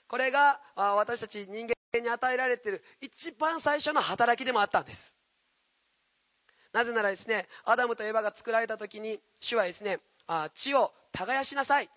[0.08, 5.14] これが私たち人間に与えられている一番最初の働きでもあったんです。
[6.72, 10.00] なぜならですねアダムとエバが作られた時に主はですね
[10.54, 11.90] 地を耕しなさい。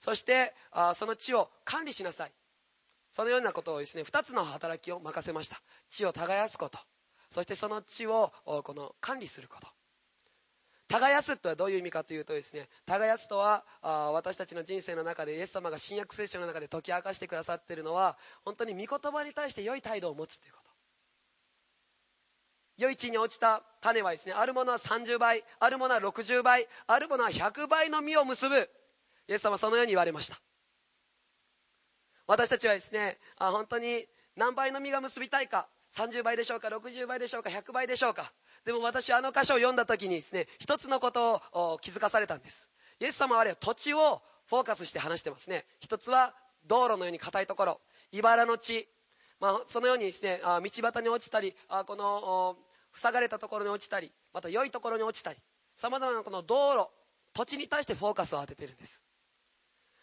[0.00, 0.54] そして
[0.94, 2.32] その地を管理しなさい。
[3.18, 5.60] そのようなことをですね2つの働きを任せました。
[5.90, 6.78] 地を耕すこと。
[7.30, 9.66] そしてその地をこの管理すること。
[10.86, 20.70] 耕すとはどういう意味かというとですね耕すとは私たちの人生の中でイエス様が新約聖書の中で解き明かしてくださっているのは本当に御言葉に対して良い態度を持つということ。
[22.76, 28.70] 良い地に落ちた種はですねあるものは30倍あるものは60倍あるものは100倍の実を結ぶ。
[29.26, 30.40] イエス様はそのように言われました。
[32.28, 38.30] 私たちはですねあ本当に何倍の実が結びたいか30倍でしょうか60倍でしょうか100倍でしょうか。
[38.66, 42.68] でも私はあの箇所を読んだ時にですね一つのことを気づかされたんです。
[43.00, 45.64] イエス様はあれは土地をフォーカスして話してますね。
[45.80, 46.34] 一つは
[46.66, 47.80] 道路のように硬いところ
[48.12, 48.86] 茨の地、
[49.40, 51.54] まあ、そのようにですね道端に落ちたり
[51.86, 52.56] この
[52.94, 55.38] 塞がれたところに落ちたりまた良いところに落ちたり
[55.76, 56.90] さまざまなこの道路
[57.32, 59.07] 土地に対してフォーカスを当ててるんです。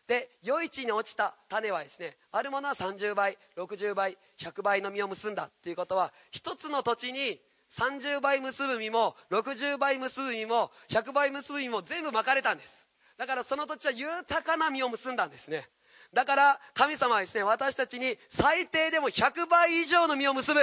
[0.08, 7.40] で良い地に落ちた種はですねあるものは30倍60倍100倍の実を結んだっていうことは一つの土地に
[7.72, 12.88] 30倍結ぶ実も60倍結ぶ実も100倍結ぶ実も全部巻かれたんです。
[13.18, 15.68] だからその土地は豊かな実を結んだんですね。
[16.14, 20.60] だから神様はですね私たちに最低でも100倍以上の実を結ぶ。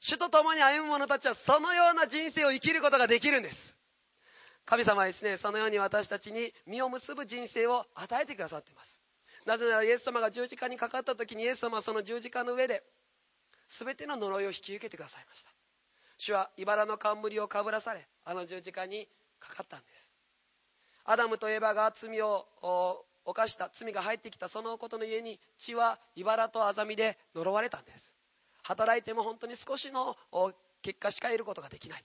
[0.00, 3.77] 主と共に歩む者たちはそのような人生を生きることができるんです。
[4.68, 9.00] 神様はですねそのように私たちに実を結ぶ人生を与えてくださっています。
[9.46, 12.82] なぜならイエス様が十字架にかかった時にイエス様はその十字架の上で
[13.68, 15.50] 全ての呪いを引き受けてくださいました。
[16.18, 19.08] 主は茨の冠をかぶらされあの十字架に
[19.40, 20.12] かかったんです。
[21.06, 22.46] アダムとエバが罪を
[23.24, 28.14] 犯した罪が入ってきたそのことの家に血は茨とアザミで呪われたんです。
[28.64, 30.14] 働いても本当に少しの
[30.82, 32.04] 結果しか得ることができない。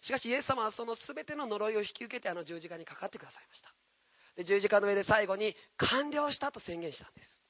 [0.00, 3.72] しかしイエス様はその全ての呪いを引き受けてあの十字架にかかってくださいました。
[4.36, 7.42] で十字架の上で最後に完了したと宣言したんです。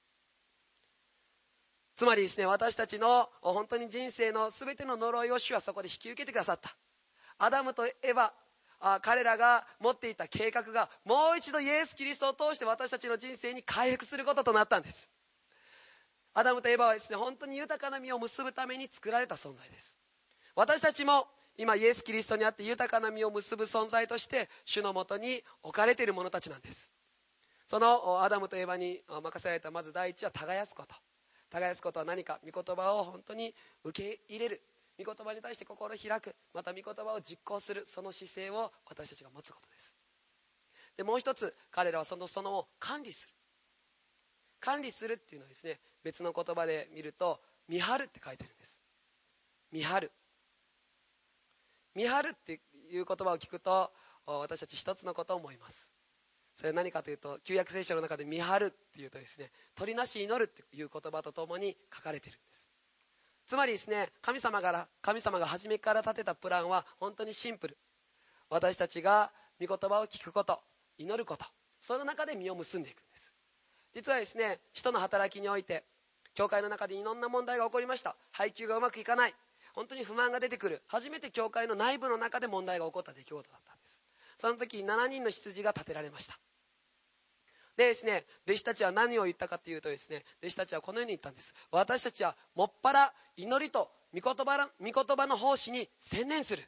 [1.96, 6.76] つまりですね私たちの本当に人生の全ての呪いを主はそこで引き受けてくださった。
[7.38, 8.30] アダムとエヴァ
[8.80, 15.10] あ彼らが持っていた計画がもう一度イエス・キリストを通して私たちの人生に回復することとなったんです。
[16.34, 19.98] アダムとエヴァはですね本当に豊かな実を結ぶために作られた存在です。
[20.54, 21.26] 私たちも
[21.58, 26.90] 今イエス・キリストにあって豊かな実を結ぶ存在として主のもとに置かれている者たちなんです。
[27.66, 30.94] そのアダムとエヴァに任せられたまず第一は耕すこと。
[31.50, 34.62] 耕すことは何か御言葉を本当に受け入れる。
[34.98, 36.34] 御言葉に対して心を開く。
[36.54, 37.84] また御言葉を実行する。
[37.86, 39.96] その姿勢を私たちが持つことです。
[40.96, 43.34] でもう一つ彼らはそのそのを管理する。
[44.60, 48.80] 管理するっていうのはですね別の言葉で見ると見張るって書いてるんです。
[49.72, 50.12] 見張る。
[51.98, 52.60] 見張るって
[52.92, 53.90] いう言葉を聞くと
[54.24, 55.90] 私たち一つのことを思います。
[56.54, 62.68] それは何かというと旧約聖書の中で見張るっていうとですね鳥なし祈るっていう言葉とともに書かれているんです。
[63.48, 67.76] つまりですね神様から神様が初めから立てたプランは本当にシンプル。
[68.48, 70.60] 私たちが御言葉を聞くこと
[70.98, 71.46] 祈ること
[71.80, 73.32] その中で実を結んでいくんです。
[73.92, 75.82] 実はですね人の働きにおいて
[76.34, 78.14] 教会の中でいろんな問題が起こりました。
[78.30, 79.34] 配給がうまくいかない。
[79.78, 80.82] 本当に不満が出てくる。
[80.88, 84.00] 初めて教会の内部の中で問題が起こった出来事だったんです。
[84.36, 86.36] その時7人の羊が立てられました。
[87.76, 91.54] でですね弟子たちは何を言ったかというとですね弟子たちはこのように言ったんです。
[91.70, 96.64] 私たちはもっぱら祈りと御言葉御言葉の奉仕に専念する。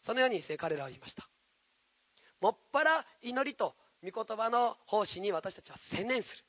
[0.00, 1.28] そのようにですね彼らは言いました。
[2.40, 6.44] もっぱら祈りと御言葉の奉仕に私たちは専念する。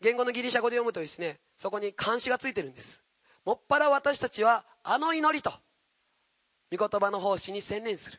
[0.00, 3.02] 言語のギリシャ語で読むとですねそこに監視がついてるんです。
[3.44, 5.52] もっぱら私たちはあの祈りと
[6.70, 8.18] 御言葉の奉仕に専念する。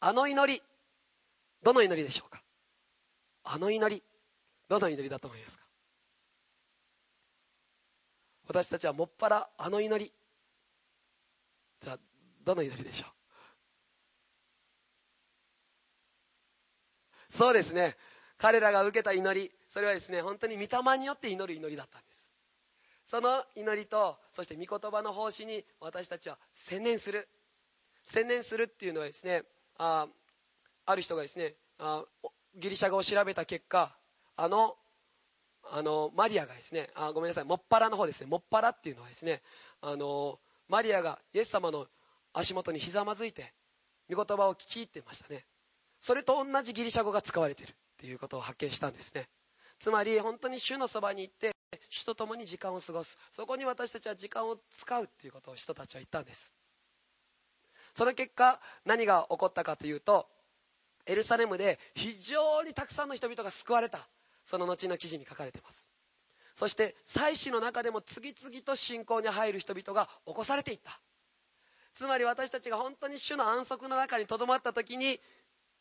[0.00, 0.62] あの祈り
[1.62, 2.42] どの祈りでしょうか？
[3.44, 4.02] あの祈り
[4.68, 5.64] どの祈りだと思いますか？
[8.48, 10.12] 私たちはもっぱらあの祈り
[11.82, 11.98] じゃあ
[12.44, 13.10] どの祈りでしょう？
[17.32, 17.96] そうですね。
[18.38, 22.28] 彼らが受けた祈りそれはですね本当に御霊によって祈る祈りだったんです。
[23.04, 27.28] その祈りとそして御言葉の奉仕に私たちは専念する。
[28.04, 29.42] 専念するっていうのはですね
[29.78, 30.06] あ
[30.86, 32.04] ある人がですねあ
[32.56, 33.94] ギリシャ語を調べた結果
[34.36, 34.76] あの
[35.70, 39.42] あのマリアがですねあごめんなさいもっぱらの方ですねもっぱらっていうのはですね
[39.82, 41.86] あのマリアがイエス様の
[42.32, 43.52] 足元にひざまずいて
[44.08, 45.44] 御言葉を聞き入ってましたね。
[46.00, 49.28] それと同じギリシャ語が使われているっていうことを発見したんですね。
[49.78, 51.52] つまり本当に主のそばに行って
[51.90, 53.18] 主と共に時間を過ごす。
[53.32, 56.54] そこに私たちは時間を使うっていうことを人たちは言ったんです。
[57.94, 60.28] その結果何が起こったかというと
[61.06, 64.08] エルサレムで非常にたくさんの人々が救われた。
[64.44, 65.90] その後の記事に書かれています。
[66.54, 71.00] そして祭祀の中でも次々と信仰に入る人々が起こされていった。
[71.94, 75.20] つまり私たちが本当に主の安息の中にとどまった時に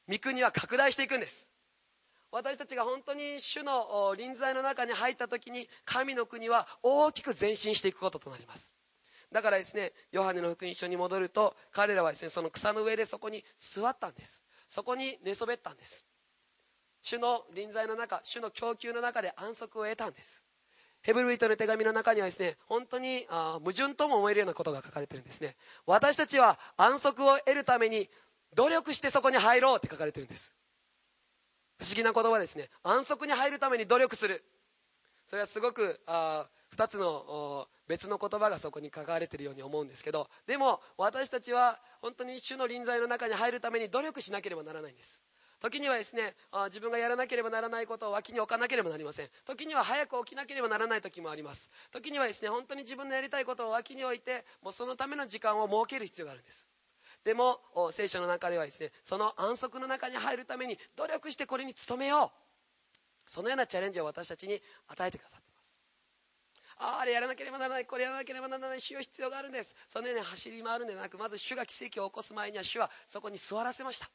[0.09, 1.47] 御国は拡大していくんです。
[2.31, 8.73] 私たちが本当に主の臨在の中に入った時に神の国は大きく前進していくこととなります。
[9.31, 14.43] だからですねヨハネの福音書に戻ると彼らはですねその草の上でそこに座ったんです。
[14.67, 16.05] そこに寝そべったんです。
[17.01, 20.43] 主の臨在の中主の供給の中で安息を得たんです。
[21.01, 25.55] ヘブルイトの手紙の中にはですね本当にあ矛盾とも思えるようなことが書かれてるんですね。
[25.85, 28.09] 私たちは安息を得るために
[28.55, 30.55] 努力してそこに入ろうって書かれてるんです。
[31.77, 32.69] 不思議な言葉ですね。
[32.83, 34.43] 安息に入るために努力する。
[35.25, 45.21] それはすごくあ2つの別の言葉がそこに書かれているように思うんですけどでも私たちは本当に主の臨在の中に入るために努力しなければならないんです。
[45.61, 49.29] 時にはですねあ自分がやらなければならないことを脇に置かなければなりません。
[49.45, 51.71] 時には早く起きなければならない時もあります。
[51.91, 56.69] 時にはですね本当に自分のやりたいことを脇に置いてもうそのための時間を設ける必要があるんです。
[57.25, 57.59] でも
[57.91, 62.31] 聖書の中ではですねその安息の中に入るために努力してこれに努めよ
[63.27, 63.31] う。
[63.31, 65.79] そのようなチャレンジを私たちに与えてくださっています。
[66.77, 67.85] あああれやらなければならない。
[67.87, 68.81] これやらなければならない。
[68.81, 69.75] 主を必要があるんです。
[69.89, 74.09] そのように走り回るんではなくまず主が奇跡を起こす前には主はそこに座らせました。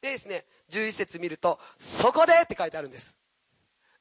[0.00, 3.16] でですね11節見ると「そこで!」って書いてあるんです。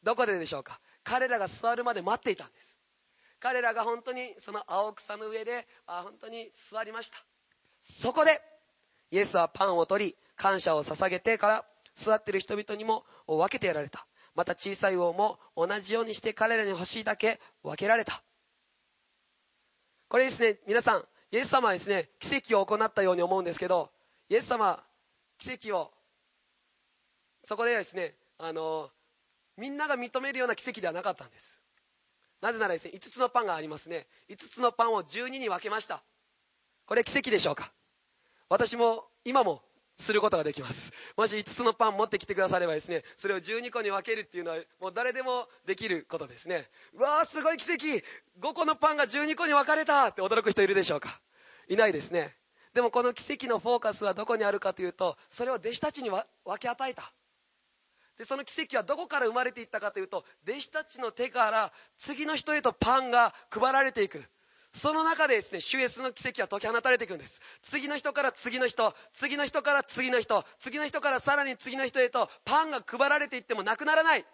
[0.04, 0.80] どこででしょうか？
[1.04, 2.78] 彼らが座るまで待っていたんです。
[3.40, 7.26] 彼らが本当にその青草の上であ本当に座りました。
[7.82, 8.42] そこで
[9.12, 11.66] イエスはパンを取り感謝を捧げてから
[11.96, 14.08] 座っている人々にも分けてやられた。
[14.34, 18.24] また小さい王も同じようにして彼らに欲しいだけ分けられた。
[20.08, 23.90] これですね皆さんイエス様はですね奇跡を行ったように思うんですけど
[24.30, 24.84] イエス様
[25.38, 25.92] 奇跡を
[27.44, 28.90] そこではですねあの
[29.58, 31.60] みんなが認めるような奇跡ではなかったんです。
[32.42, 34.08] なぜならですね5つのパンがありますね。
[34.30, 36.04] 5つのパンを12に分けました。
[36.86, 37.72] これ奇跡でしょうか？
[38.50, 39.62] 私も今も
[39.98, 40.92] することができます。
[41.16, 46.68] もし5つのパン持ってきてくださればですねそれを12個に分けるっていうのはもう誰でもできることですね。
[46.94, 48.04] うわーすごい奇跡
[48.42, 50.08] ！5個のパンが12個に分かれた！
[50.08, 51.22] って驚く人いるでしょうか？
[51.70, 52.36] いないですね。
[52.74, 56.26] でもこの奇跡のフォーカスはどこにあるかというとそれを弟子たちに分
[56.60, 57.12] け与えた。
[58.18, 64.24] でその奇跡はどこから生まれていったかというと弟子たちの手から次の人へとパンが配られていく。
[64.74, 67.42] その中でですね、主イエスの奇跡は解き放たれていくんです。
[67.62, 74.26] 次の人から次の人、次の人から次の人、次の人からさらに次の人へとパンが配られていってもなくならない。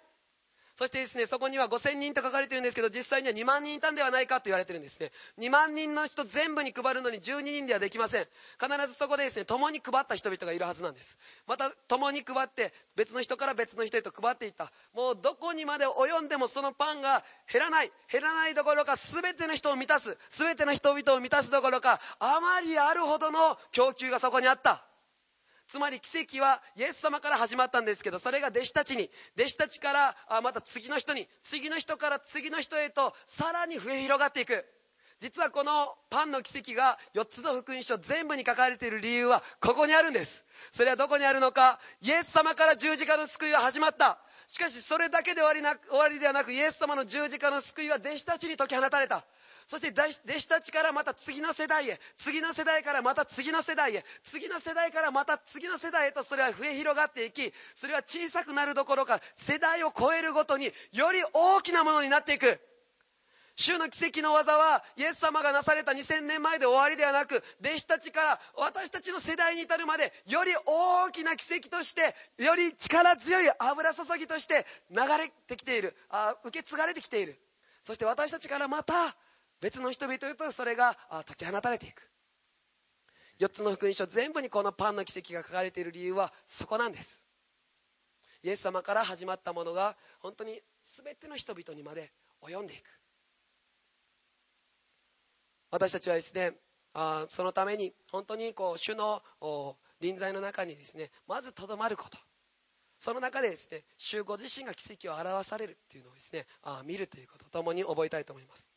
[0.77, 5.11] そしてですね、そこには5000人と書かれてるんですけど、実際には2万人いたんではないかと言われてるんですね。
[5.39, 8.27] 2万人の人全部に配るのに12人ではできません。
[8.61, 11.17] 必ずそこでですね、共に配った人々がいるはずなんです。
[11.47, 14.71] また、共に配って、別の人から別の人へと配っていった。
[14.93, 17.91] もうどこにまで及んでもそのパンが減らない。
[18.11, 20.15] 減らないどころか、全ての人を満たす。
[20.29, 24.86] 全ての人々を満たすどころか、あまりあるほどの供給がそこにあった。
[25.67, 34.65] つまり奇跡はイエス様から始まったんですけどそれが弟子たちに弟子たちからまた次の人に次の人から次の人へとさらに増え広がっていく。
[35.19, 40.45] 実はこのパンの奇跡が4つの福音書全部に書かれている理由はここにあるんです。
[40.71, 41.79] それはどこにあるのか。
[42.01, 44.19] イエス様から十字架の救いが始まった。
[44.47, 49.25] しかしそれだけで終わりな終わりではなくイエス様の十字架の救いは弟子たちに解き放たれた。
[49.67, 62.59] そして弟子たちからまた次の世代へ次の世代からまた次の世代へ次の世代からまた次の世代へとそれは増え広がっていきそれは小さくなるどころか世代を超えるごとにより大きなものになっていく。
[63.59, 75.95] 主の奇跡の技はイエス様がなされた2000年前で終わりではなく弟子たちから私たちの世代に至るまでより大きな奇跡としてより力強い油注ぎとして流れてきている。
[76.09, 77.37] あ受け継がれてきている。
[77.83, 79.15] そして私たちからまた
[79.61, 82.09] 別の人々とそれが解き放たれていく。
[83.39, 87.23] 4つの福音書全部にこのパンの奇跡が書かれている理由はそこなんです。
[88.43, 90.59] イエス様から始まったものが本当に
[91.03, 92.83] 全ての人々にまで及んでいく。
[95.69, 96.53] 私たちはですね
[96.93, 99.21] あそのために本当にこう主の
[99.99, 102.17] 臨在の中にですねまずとどまること。
[102.99, 108.67] その中でですね主ご自身が奇跡を表されるっていうのをですねあ見るということとともに覚えたいと思います。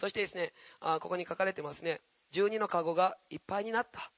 [0.00, 2.00] そしてですねあここに書かれてますね。
[2.32, 4.10] 12の籠がいっぱいになった。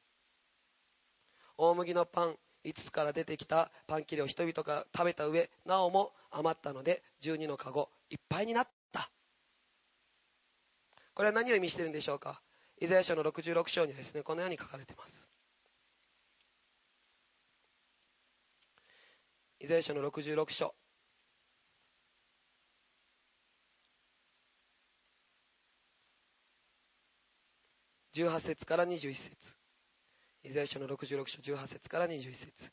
[1.59, 9.11] 大麦のパン5つから出てきたパン切れを人々が食べた上なおも余ったので12の籠いっぱいになった。
[11.15, 12.41] これは何を意味してるんでしょうか？
[12.81, 15.29] イザヤ書の66章にはですねこのように書かれています。
[19.59, 20.77] イザヤ書の66章。
[28.15, 29.57] 18節から21節。
[30.45, 32.71] イザヤ書の66章18節から21節。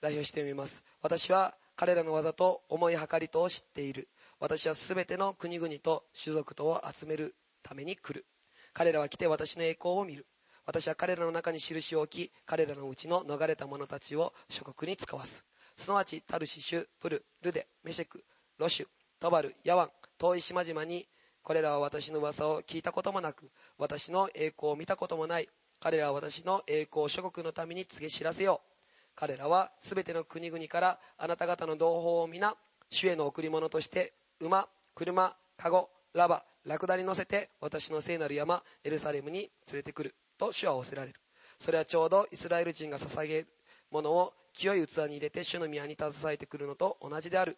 [0.00, 0.84] 代表してみます。
[1.02, 4.08] 私は彼らの技と思い計りとを知っている。
[4.40, 8.26] 私はすべての国々と種族とを集めるために来る。
[8.72, 10.26] 彼らは来て私の栄光を見る。
[10.66, 15.44] 私は彼らの中に印を置き彼らのうちの逃れた者たちを諸国に使わす。
[15.76, 18.24] すなわちタルシシュ、プル、ルデ、メシェク、
[18.58, 18.86] ロシュ、
[19.20, 21.08] トバル、ヤワン、遠い島々に、
[21.48, 25.48] これらは私の噂を聞いたこともなく、私の栄光を見たこともない。
[25.80, 28.70] 彼らは私の栄光を諸国のために告げ知らせよう。
[29.14, 32.54] 彼らはすべての国々からあなた方の同胞を皆、
[32.90, 40.14] 主への贈り物として、馬、車、籠、ラバ、ラクダに乗せて私の聖なる山、エルサレムに連れてくる。
[40.36, 41.18] と主は仰せられる。
[41.58, 43.48] それはちょうどイスラエル人が捧げる
[43.90, 47.56] ものを清い器に入れて主の宮に携えてくるのと同じである。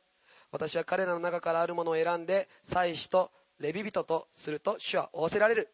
[0.52, 5.68] 私は彼らの中からあるものを選んで、祭司とレビ人とすると主は仰せられる。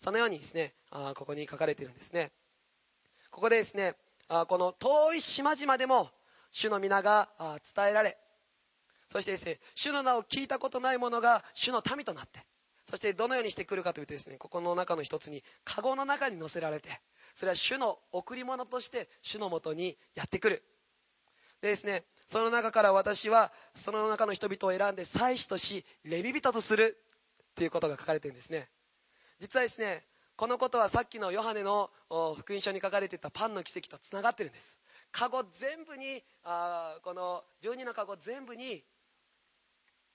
[0.00, 2.32] そのようにですね、あここに書かれているんですね。
[3.30, 3.94] ここでですね、
[4.28, 6.10] あこの遠い島々でも
[6.50, 7.28] 主の皆が
[7.74, 8.18] 伝えられ、
[9.08, 12.40] そしてですね、主の名を聞いたことない者が主の民となって、
[12.88, 17.00] そしてどのようにしてくるかというとですね、ここの中の一つに、カゴの中に乗せられて、
[17.34, 20.64] それは主の贈り物として主のもとにやってくる。
[21.60, 26.96] でですね、その中から私はその中の人々を選んで祭司とし、レビ人とする
[27.50, 28.70] っていうことが書かれてるんですね。
[29.38, 30.02] 実はですね、
[30.36, 34.80] このことはさっきのヨハネの福音書に書かれていたパンの奇跡とつながってるんです。
[35.10, 38.82] カゴ全部に、あこの12のカゴ全部に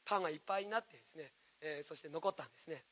[0.04, 2.84] パンがいっぱいになってですね、えー、そして残ったんですね。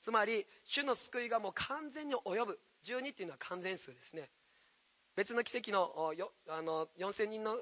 [0.00, 2.60] つまり、主の救いがもう完全に及ぶ。
[2.84, 4.30] 12っていうのは完全数ですね
[5.16, 7.56] 別の奇跡のよあの4000人の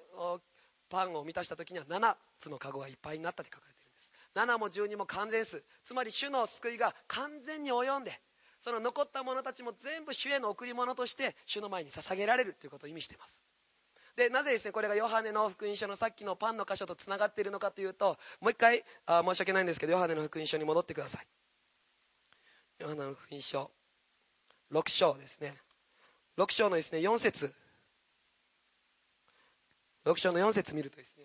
[0.89, 4.13] パンを満たした時には7つの籠がいっぱいになったって書かれているんです。
[4.35, 5.63] 7も12も完全数。
[5.85, 8.21] つまり主の救いが完全に及んで
[8.61, 13.45] その残った者たちも全部主への贈り物として主の前に捧げられるということを意味しています。
[14.17, 21.27] でなぜですねこれがヨハネの福音書のさっきのパンの箇所とつながっているのかというともう一回あ申し訳ないんですけどヨハネの福音書に戻ってください。
[22.79, 23.71] ヨハネの福音書
[24.73, 25.55] 6章ですね。
[26.39, 27.55] 6章のですね、4節。
[30.07, 31.25] 6章の4節見るとですね、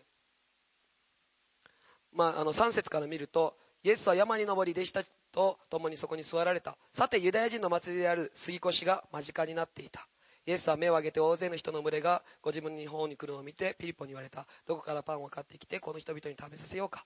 [2.13, 6.77] まあ、あの3節から見ると、イエスは山に登り弟子たちと共にそこに座られた。
[6.91, 10.07] さて、ユダヤ人の祭りである杉越が間近になっていた。
[10.47, 14.47] イエスは目を上げて大勢の人の群れがご自分の方に来るのを見てピリポに言われた。
[14.67, 17.05] どこからパンを買ってきてこの人々に食べさせようか。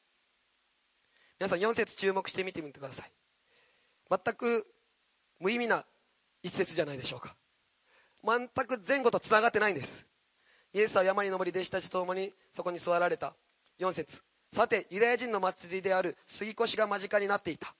[1.39, 3.11] 皆さん4節注目してみてみてください。
[4.09, 4.65] 全く
[5.39, 5.86] 無意味な
[6.41, 7.36] 一節じゃないでしょうか
[8.23, 10.05] 全く前後とつながってないんです
[10.76, 13.34] イエスは山に登り弟子たちと共にそこに座られた。
[13.80, 14.21] 4節。
[14.51, 17.73] さてユダヤ人の祭りである杉越が間近になっていた。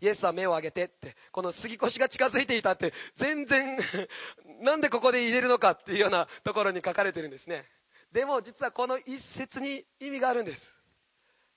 [0.00, 3.76] イエスは目を上げてってこの杉越が近づいていたって全然
[4.62, 7.68] なんでここで入れるのかっていうようなところに書かれてるんですね。
[8.12, 10.78] でも実はこの一節に意味があるんです。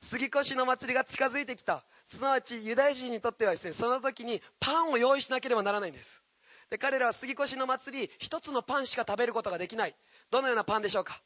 [0.01, 1.85] 杉越の祭りが近づいてきた。
[2.07, 6.23] すなわちユダヤ人にとってはですねその時にパンを用意しなければならないんです。
[6.71, 9.95] で彼らは杉越の祭り一つのパンしか食べることができない。
[10.31, 11.21] どのようなパンでしょうか？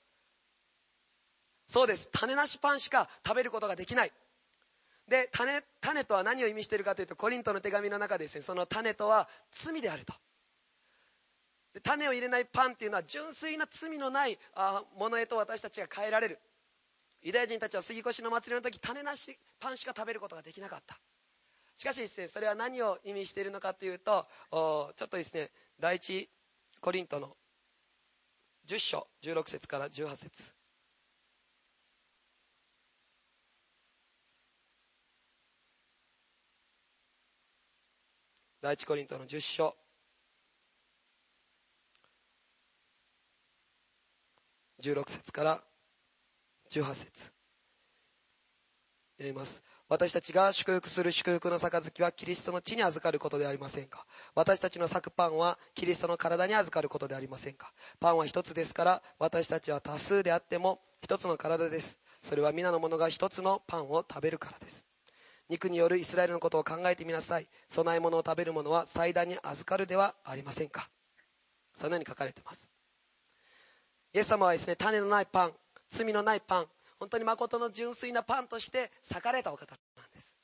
[1.68, 2.10] そうです。
[2.12, 4.12] 種なしパンしか食べることができない。
[5.08, 8.42] で種種とは何を意味しているかというとコリントの手紙の中でですね。
[8.42, 10.14] その種とは罪であると。
[11.76, 16.40] で種を入れないパンっていうのは純粋な罪のないあものへと私たちが変えられる。
[17.22, 21.00] ユダヤ人たちは杉越の祭りの時種なしパンしか食べることができなかった。
[21.76, 26.30] しかしですね、それは何を意味しているのかというと、ちょっとですね、第一
[26.82, 27.36] コリントの
[28.68, 30.54] 10章16節から18節。
[38.62, 39.76] 第一コリントの10章。
[44.82, 45.64] 16節から
[46.72, 47.32] 18節。
[49.18, 49.64] 読みます。
[49.88, 54.06] 私たちが祝福する祝福の杯はキリストの地に預かることでありませんか？
[54.34, 57.72] 私たちの裂くパンはキリストの体に預かることでありませんか？
[58.00, 62.00] パンは一つですから私たちは多数であっても一つの体です。
[62.24, 64.88] それは皆の者が一つのパンを食べるからです。
[65.50, 67.48] 肉によるイスラエルのことを考えてみなさい。
[67.70, 70.90] 供え物を食べる者は祭壇に預かるではありませんか？
[71.76, 72.72] そのように書かれています。
[74.16, 75.52] イエス様はですね種のないパン
[75.92, 76.66] 罪のないパン
[77.00, 80.36] 本当に誠の純粋なパンとして裂かれたお方なんです。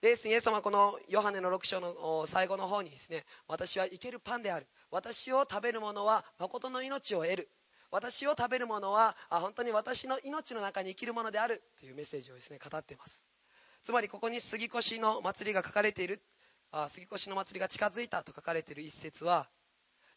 [0.00, 4.66] でイエス様はこのヨハネの6章の最後の方にですね私は生けるパンである。
[4.90, 7.48] 私を食べる者は誠の命を得る。
[7.90, 11.62] 私を食べる者は本当に私の命の中に生きるものである。
[11.80, 13.24] というメッセージをですね語っています。
[13.82, 16.22] つまりここに杉越の祭りが書かれている。
[16.72, 19.48] あ杉越の祭りが近づいたと書かれている一節は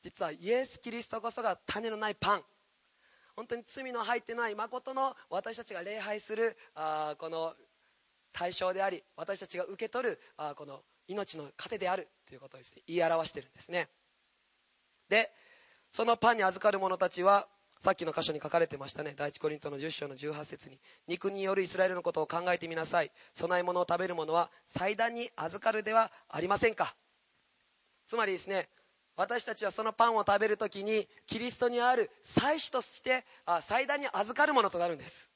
[0.03, 2.43] 実はイエス・キリストこそが種のないパン。
[3.35, 7.53] 本当に罪の入ってない誠の私たちが礼拝するあこの
[8.31, 13.87] 対象であり私たちが受け取るあこの命の糧であるということをです、ね、言い表しているんですね。
[15.09, 15.31] で
[15.91, 17.47] そのパンに預かる者たちは
[17.79, 23.11] さっきの箇所に書かれてましたね第一コリントの10章の18節に肉によるイスラエルのことを考えてみなさい。
[23.35, 26.95] 供え物を食べる者は祭壇に預かるではありませんか。
[28.07, 28.67] つまりですね
[29.15, 33.25] 私たちはそのパンを食べるときにキリストにある祭司として
[33.61, 35.29] 祭壇に預かるものとなるんです。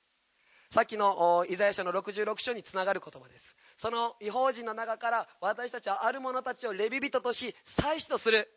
[0.69, 3.55] さっきのイザヤ書の66章につながる言葉です。
[3.78, 8.49] その違法人の中から私たちはある者たちをレビ人とし祭司とする。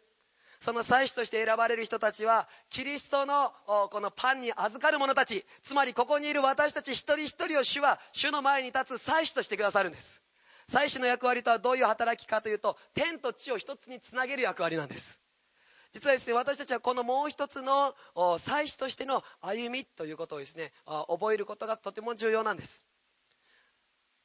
[0.60, 3.52] その祭司として選ばれる人たちはキリストの
[3.90, 5.46] このパンに預かる者たち。
[5.62, 10.20] つまりここにいる私たち一人一人を主は主の前に立つ祭司としてくださるんです。
[10.70, 15.20] 祭司の役割とはどういう働きかというと天と地を一つにつなげる役割なんです。
[15.92, 17.96] 実はですね私たちはこのもう一つの
[18.38, 22.86] 祭司としての歩みということをですね覚えることがとても重要なんです。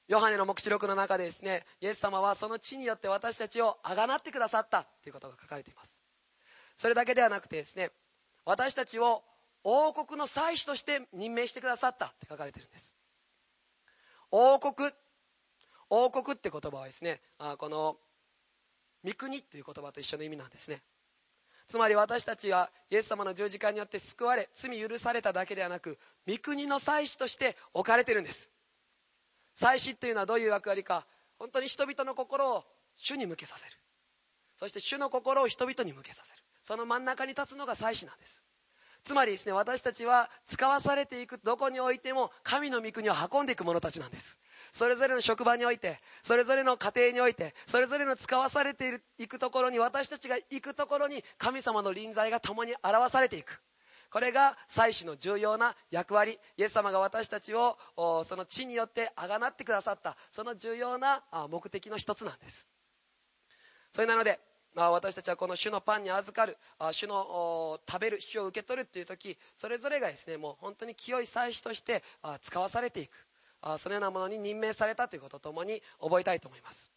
[0.08, 6.00] ヨハネの黙示録の中でですねイエス様はその地によって私たちをあがなってくださったということが書かれています。
[6.78, 7.90] それだけではなくてですね
[8.46, 9.24] 私たちを
[9.64, 12.94] 王国の祭司として任命してくださったって書かれてるんです。
[14.30, 14.92] 王国
[15.98, 17.96] 王国って言葉はですねあこの
[19.06, 20.82] 御国っていう言葉と一緒の意味なんですね。
[21.70, 28.52] つまり私たちはイエス様の十字架によって救われ罪許されただけではなく御国の祭司として置かれてるんです。
[29.56, 31.08] 祭司っていうのはどういう役割か
[31.40, 32.66] 本当に人々の心を
[32.98, 33.72] 主に向けさせる。
[34.60, 36.40] そして主の心を人々に向けさせる。
[36.62, 38.44] その真ん中に立つのが祭司なんです。
[39.06, 44.40] つまりですね私たちは使わされていくどこにおいても神の御国を運んでいく者たちなんです。
[44.76, 53.62] それぞれの職場においてそれぞれの家庭においてそれぞれの使わされている行くところに私たちが行くところに神様の臨在が共に表されていく。
[54.12, 56.38] これが祭司の重要な役割。
[56.58, 62.68] イエス様が私たちをその地によってあがなってくださったその重要な目的の一つなんです。
[63.94, 64.42] それなので
[64.74, 66.58] まあ、私たちはこの主のパンに預かる
[66.92, 72.04] 主の食べる主を受け取るっていう時それぞれがですねもう本当に清い祭司として
[72.42, 73.14] 使わされていく。
[73.80, 76.92] そのようなものに任命されたということともに覚えたいと思います。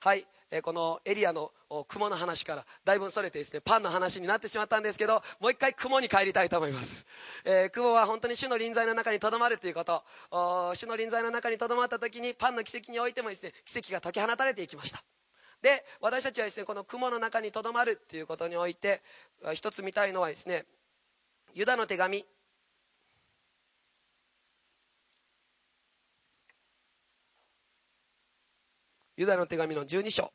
[0.00, 1.52] はい、えこのエリアの
[1.88, 7.06] 雲の話からだいぶそれてですねパンの話になってしまったんですけどもう一回雲に帰りたいと思います、
[7.44, 10.04] えー、雲は本当に主の臨在の中にとどまるということ。
[10.74, 15.02] 主の臨在の中にとどまった時にパンの奇跡においてもですね奇跡が解き放たれていきました。
[15.62, 19.02] で私たちはですねこの雲の中にとどまるということにおいて
[19.54, 20.66] 一つ見たいのはですね
[21.54, 22.24] ユダの手紙。
[29.16, 30.32] ユダの手紙の12章。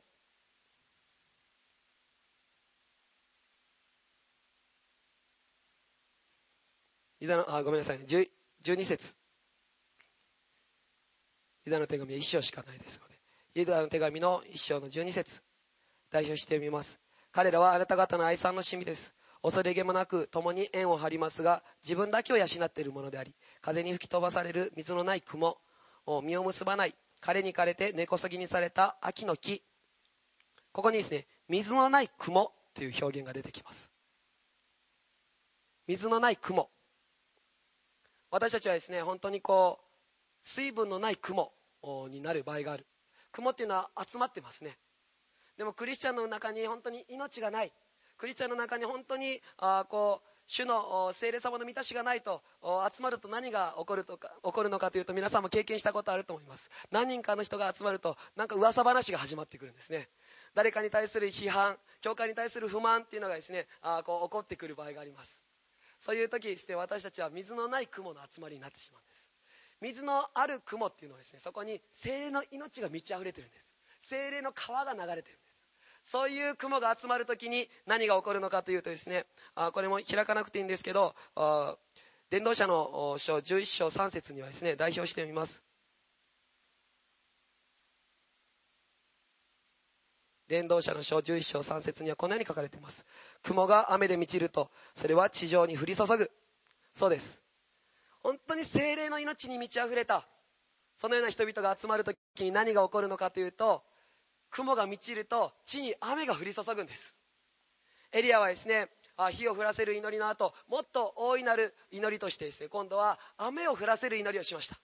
[7.20, 9.16] ユダのあごめんなさい、ね、12節。
[11.66, 13.16] ユダの手紙は1章しかないですので。
[13.54, 15.44] ユダの手紙の1章の12節。
[16.10, 17.00] 代表してみます。
[17.32, 19.14] 彼らはあなた方の愛さんの趣味です。
[19.44, 25.58] 恐れげもなく共に縁を張りますが自分だけを養っているものであり風に吹き飛ばされる水のない雲
[26.06, 26.96] を実を結ばない。
[27.22, 29.64] 枯れに枯れて根こそぎにされた秋の木。
[30.72, 33.92] ここにですね水のない雲という表現が出てきます。
[35.88, 36.70] 水のない雲。
[38.32, 39.86] 私たちはですね本当にこう
[40.42, 41.54] 水分のない雲
[42.10, 42.88] になる場合がある。
[43.32, 44.78] 雲っていうのは集まってますね。
[45.58, 47.72] でもクリスチャンの中に本当に命がない。
[48.18, 52.42] クリスチャンの中に本当にあこう主の聖霊様の満たしがないと
[52.96, 56.70] 集まると何が起こるとか起こるのかというと皆さんも経験したことあると思います。
[56.92, 60.10] 何人かの人が集まるとなんか噂話が始まってくるんですね。
[60.54, 65.46] 誰かに対する批判教会に対する不満っていうのがですねあこう起こってくる場合があります。
[66.00, 69.30] そういう時ですね私たちは水のない雲の集まりになってしまうんです。
[69.82, 73.68] 水のある雲っていうのはですねそこに精霊の命が満ち溢れてるんです。
[74.02, 75.51] 精霊の川が流れてるんです。
[76.04, 79.26] そういう雲が集まるときに何が起こるのかというとですね
[79.56, 81.16] あこれも開かなくていいんですけど
[82.30, 85.64] 伝道者の書11章3節にはですね代表してみます。
[90.48, 93.06] 伝道者の書11章3節にはこのように書かれています。
[93.44, 96.30] 雲が雨で満ちるとそれは地上に降り注ぐ。
[96.94, 97.42] そうです。
[98.22, 100.26] 本当に精霊の命に満ち溢れた
[100.96, 103.84] そのような人々が集まるときに何が起こるのかというと
[104.52, 107.16] 雲が満ちると地に雨が降り注ぐんです。
[108.12, 108.90] エリアはですね
[109.32, 114.78] 火を降らせる祈りの後もっと大いなる祈りとしてですね今度は雨を降らせる祈りをしました。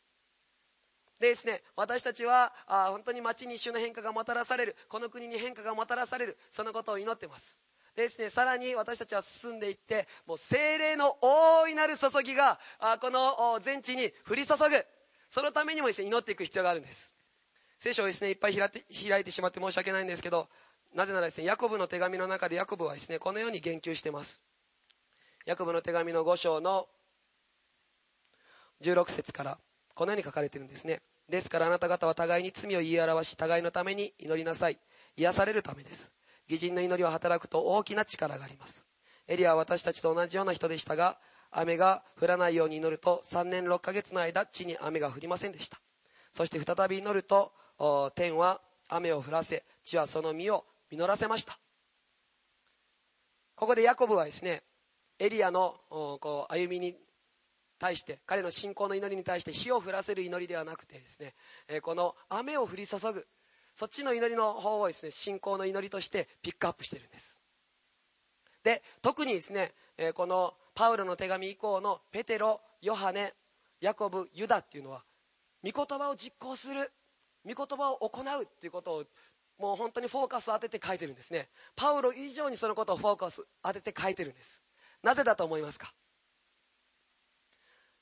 [1.19, 7.59] でですね私たちはあ本当に街に一瞬の変化がもたらされるこの国に変化がもたらされるそのことを祈ってます。
[7.95, 14.63] でですねさらに私たちは進んでいってもう精霊の大いなる注ぎがあこの全地に降り注ぐ。
[15.29, 17.16] そのためにもですね祈っていく必要があるんです。
[17.79, 20.49] 聖書をですねいっぱい開いてしまって申し訳ないんですけど
[20.95, 24.43] なぜならですねヤコブの手紙の中でヤコブはですねこのように言及しています。
[25.45, 26.87] ヤコブの手紙の5章の
[28.81, 29.57] 16節から
[29.95, 31.01] このように書かれてるんですね。
[31.29, 34.79] ですからあなた方は互いに罪を言い表し互いのために祈りなさい。
[35.15, 36.11] 癒されるためです。
[36.47, 38.87] 義人の祈りを働くと大きな力があります。
[39.27, 41.17] エリアは私たちと同じような人でしたが
[41.51, 45.79] 雨が降らないように祈ると3年6ヶ月の間地に雨が降りませんでした。
[46.31, 47.51] そして再び祈ると
[48.15, 51.57] 天は雨を降らせ地はその実を実らせました。
[53.55, 54.63] ここでヤコブはですね
[55.19, 56.95] エリアのこう歩みに
[57.79, 61.33] 対して彼の信仰の祈りに対して火を降らせる祈りではなくてですね
[61.81, 63.25] この雨を降り注ぐ
[63.75, 67.37] そっちの祈りの方をですね信仰の祈りとしてピックアップしてるんです。
[68.63, 69.71] で特にですね
[70.13, 73.33] このパウロの手紙以降のペテロヨハネ
[73.81, 75.03] ヤコブユダっていうのは
[75.63, 76.91] 御言葉を実行する
[77.47, 79.03] 御言葉を行うっていうことを
[79.57, 81.47] もう本当にフォーカスを当てて書いてるんですね。
[81.75, 84.61] パウロ以上にそのことをフォーカス当てて書いてるんです。
[85.03, 85.93] なぜだと思いますか？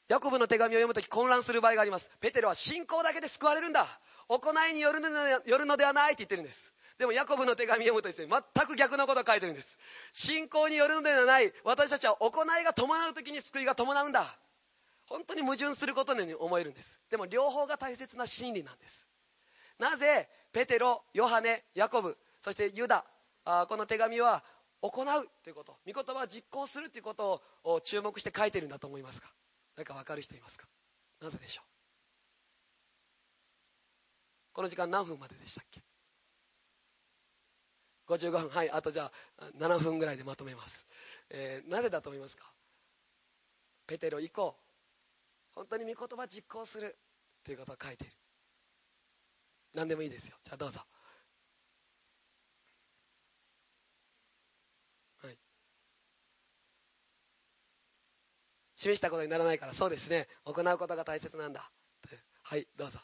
[0.08, 2.12] ヤコブの手紙を読むとき混乱する場合があります。
[2.20, 3.88] ペテロは信仰だけで救われるんだ。
[4.28, 4.40] 行
[4.70, 6.74] いによるのではないって言ってるんです。
[6.98, 9.78] でもヤコブの手紙を読むとですね全く逆のことを書いてるんです。
[10.14, 11.52] 信仰によるのではない。
[11.64, 14.38] 私たちは行いが伴う時に救いが伴うんだ。
[15.08, 17.00] 本当に矛盾することのように思えるんです。
[17.10, 19.08] でも両方が大切な真理なんです。
[19.80, 23.06] なぜペテロヨハネヤコブそしてユダ
[23.68, 24.44] この手紙は
[24.82, 25.06] 行う
[25.44, 29.32] ということ御言葉を実行するということを注目して書いてるんだと思いますか？
[29.76, 30.66] 何か分かる人いますか？
[31.22, 31.66] なぜでしょう？
[34.54, 35.82] この時間何分まででしたっけ
[38.08, 38.50] ？55分。
[38.50, 40.86] はいあとじゃあ7分ぐらいでまとめます、
[41.30, 42.46] えー、なぜだと思いますか？
[43.88, 44.56] ペテロ以降
[45.54, 46.96] 本当に御言葉実行する
[47.44, 48.14] ということを書いている。
[49.76, 50.38] 何でもいいですよ。
[50.44, 50.80] じゃあどうぞ。
[55.22, 55.38] はい。
[58.76, 60.28] 示したことにならないからそうですね。
[60.46, 61.70] 行うことが大切なんだ。
[62.44, 63.00] はいどうぞ。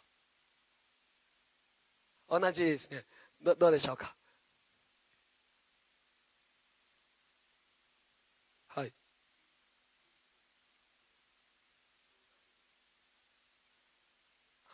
[2.30, 3.06] 同じですね。
[3.42, 4.16] どどうでしょうか
[8.70, 8.94] はい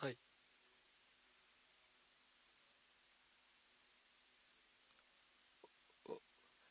[0.00, 0.18] はい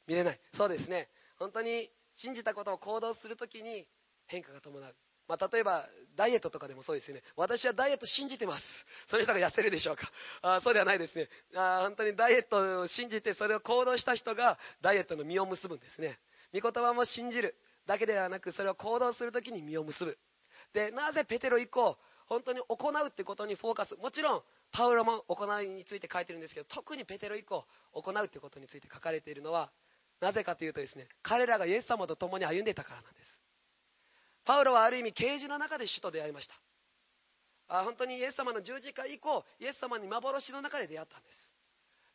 [0.07, 0.39] 見れない。
[0.53, 1.09] そうですね。
[1.37, 3.85] 本当に信じたことを行動するときに
[4.25, 4.95] 変化が伴う。
[5.27, 5.85] まあ、例えば
[6.15, 7.23] ダイエットとかでもそうですよね。
[7.35, 8.85] 私はダイエット信じてます。
[9.07, 10.09] その人が痩せるでしょうか。
[10.41, 11.27] あそうではないですね。
[11.55, 16.17] あ本当にダイエットを信じてそれを行動した人がダイエットの実を結ぶんですね。
[16.53, 17.55] 御言葉も信じる。
[17.85, 20.17] だけではなくそれを行動するときに実を結ぶ。
[20.73, 21.97] でなぜペテロ以降
[22.27, 24.41] 本当に行うってことにフォーカスもちろん
[24.71, 29.71] パウロも行いについて書いてるんですけど特にペテロ以降行うってことについて書かれているのは
[30.19, 33.39] なぜかというとですね彼らがイエス様と共に歩んでいたからなんです。
[34.43, 36.55] パウロはある意味啓示の中で主と出会いました。
[37.69, 41.51] あ本当にイエス様の十字架以降イエス様に幻の中で出会ったんです。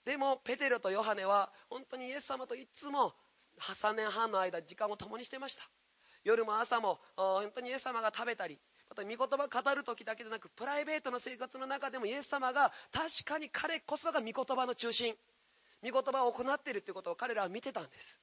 [0.04, 3.14] でもペテロとヨハネは本当にイエス様といつも
[3.60, 5.62] 3年半の間時間を共にしてました。
[6.24, 15.14] 夜も朝も本当にイエス様が食べたりまた御言葉を語る時だけでなくプライベートの生活の中でもイエス様が確かに彼こそが御言葉の中心。
[15.84, 18.20] 御言葉を行っているということを彼らは見てたんです。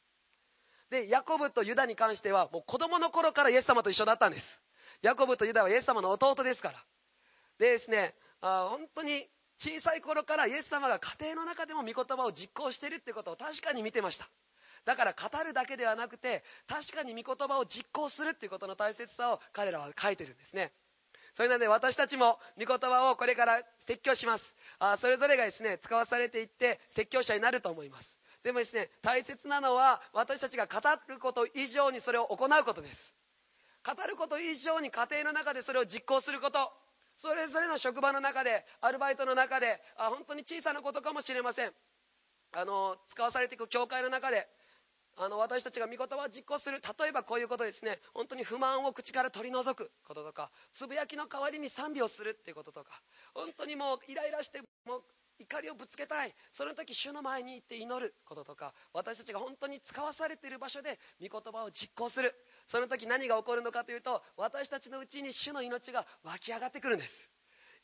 [0.90, 4.62] でヤコブとユダに関してはもう子供の頃からイエス様と一緒だったんです。
[5.02, 6.84] ヤコブとユダはイエス様の弟ですから。
[7.60, 9.28] でですねあ本当に
[9.60, 14.30] 小さい頃からイエス様が家庭の中でも御言葉を実行しているってことを確かに見てました。
[14.86, 20.72] だから語るだけではなくて確かに御言葉を実行するっていうことの大切さを彼らは書いてるんですね。
[21.34, 24.56] それなので私たちも御言葉をこれから説教します。
[24.80, 28.20] あそれぞれがですね使わされていって説教者になると思います。
[28.44, 33.14] でもですね大切なのは私たちが語ること以上にそれを行うことです。
[33.86, 36.72] 語ること以上に家庭の中でそれを実行すること。
[37.16, 41.72] それぞれの職場の中でアルバイトの中であ本当に小さなことかもしれません。
[42.54, 44.48] あの使わされていく教会の中で
[45.22, 48.00] あの私たちが御言葉を実行する例えばこういうことですね。
[48.14, 53.02] 本当に不満を口から取り除くこととかつぶやきの代わりに賛美をするっていうこととか。
[53.34, 55.04] 本当にもうイライラしてもう
[55.40, 56.34] 怒りをぶつけたい。
[56.54, 58.74] その時主の前に行って祈ることとか。
[58.94, 62.34] 私たちが本当に使わされている場所で御言葉を実行する。
[62.66, 67.30] その時何が起こるのかというと私たちのうちに主の命が湧き上がってくるんです。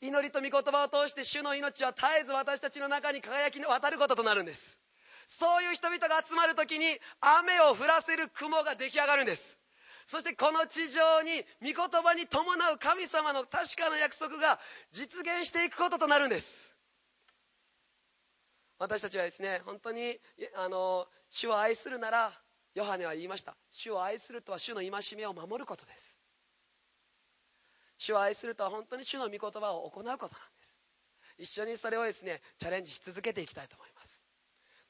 [0.00, 4.80] 祈りと御言葉を通して主の命は絶えず私たちの中に輝き渡ることとなるんです。
[5.26, 6.84] そういう人々が集まる時に
[7.20, 9.58] 雨を降らせる雲が出来上がるんです。
[10.06, 14.60] そしてこの地上に御言葉に伴う神様の確かな約束が
[14.92, 16.72] 実現していくこととなるんです。
[18.78, 20.18] 私たちはですね本当に
[20.54, 22.32] あの主を愛するなら
[22.74, 23.56] ヨハネは言いました。
[23.70, 26.18] 主を愛するとは主の戒めを守ることです。
[27.98, 30.28] 主を愛するとは本当に主の御言葉を行うことなんで
[30.62, 30.78] す。
[31.38, 33.95] 一緒にそれをですねチャレンジし続けていきたいと思います。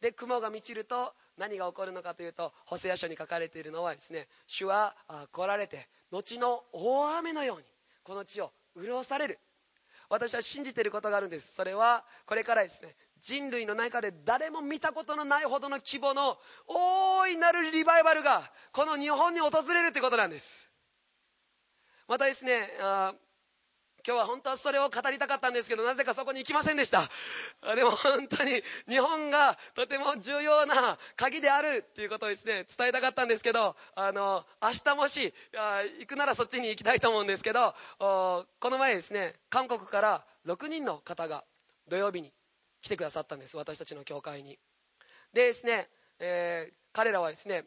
[0.01, 4.95] で雲が満ちると何が起こるのかというとホセア書に書かれているのはですね主は
[5.33, 7.65] 来られて後の大雨のように
[8.05, 9.39] この地を潤される。
[10.09, 11.53] 私は信じていることがあるんです。
[11.53, 16.39] それはこれからですね人類の中で誰も見たことのないほどの規模の
[16.69, 20.71] 大いなるリバイバルがこの日本に訪れるということなんです。
[22.07, 22.69] またですね
[24.07, 27.03] 今日は本当はそれを語りたかったんですけどなぜかそこに行きませんでした。
[27.75, 35.35] でも本当に日本がとても重要な鍵であるっていうことをですね伝えたかったんですけどあの明日もし
[35.99, 41.43] 行くならそっちに行きたいと思うんですけどこの前ですね韓国から6人の方が
[41.89, 42.33] 土曜日に
[42.83, 44.57] 来てくださったんです私たちの教会に。
[45.33, 45.89] でですね、
[46.21, 47.65] えー、彼らはですね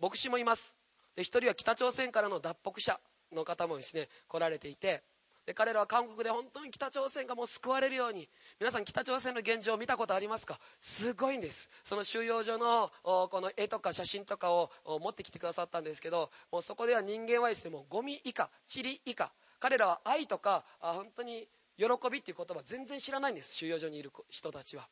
[0.00, 0.76] 牧師もいます。
[1.16, 3.00] で1人は北朝鮮からの脱北者
[3.32, 5.02] の方もですね来られていて
[5.46, 8.28] で彼らは韓国で本当に北朝鮮がもう救われるように
[8.60, 10.60] 皆さん北朝鮮の現状を見たことありますか？
[10.78, 11.68] すごいんです。
[11.82, 24.88] その収容所のこの絵とか写真とかを持ってきてくださったんですけどもうそこでは人間はですねもうゴミ以下塵以下彼らは愛とか本当に喜びっていう言葉全然知らないんです収容所にいる人たちは。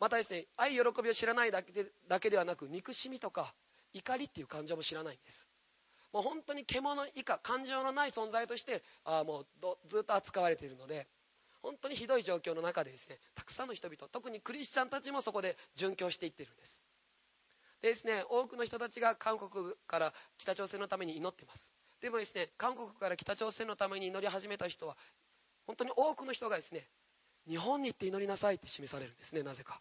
[0.00, 3.54] またですね愛喜びを知らないだけでだけではなく憎しみとか
[3.92, 5.46] 怒りっていう感情も知らないんです。
[6.14, 9.46] もう本当に獣以下感情のない存在としてあもう
[9.88, 11.08] ずっと扱われているので
[11.60, 16.84] 本当にひどい状況の中でですねたくさんの人々特にクリスチャンたちもそこで殉教していってるんです。
[17.82, 21.72] でですね多くの人たちが韓国から北朝鮮のために祈ってます。
[22.00, 24.96] でもですね韓国から北朝鮮のために祈り始めた人は
[25.66, 26.86] 本当に多くの人がですね
[27.48, 29.80] 日本に行って祈りなさいって示されるんですねなぜか。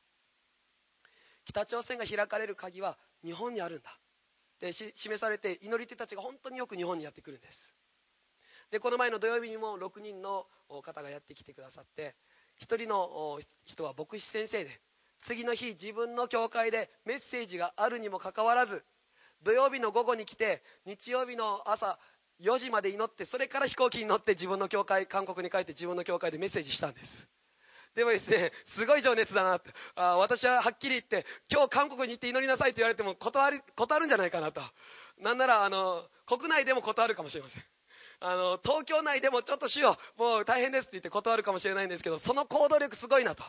[1.46, 4.00] 北朝鮮が開かれる鍵は日本にあるんだ。
[4.60, 7.74] で示されて祈り手たちが本当によく日本にやってくるんです。
[8.72, 10.48] でこの前の土曜日にも6人の
[10.82, 12.16] 方がやってきてくださって
[12.60, 14.82] 1人の人は牧師先生で
[15.22, 18.84] 次の日自分の教会でメッセージがあるにもかかわらず
[19.44, 22.00] 土曜日の午後に来て日曜日の朝
[22.42, 27.30] 4時まで祈ってそれから飛行機に乗って自分の教会韓国に帰って自分の教会でメッセージしたんです。
[27.96, 29.70] でもですね、すごい情熱だなって。
[29.96, 34.62] あ私ははっきり言って、今日韓国に行って祈りなさいって言われても断り、断るんじゃないかなと。
[35.22, 37.64] なんなら、あの、国内でも断るかもしれません。
[38.20, 43.44] あの、東京内でもちょっとしよう、もう大変ですって言って断るかもしれないんですけど、その行動力すごいなと。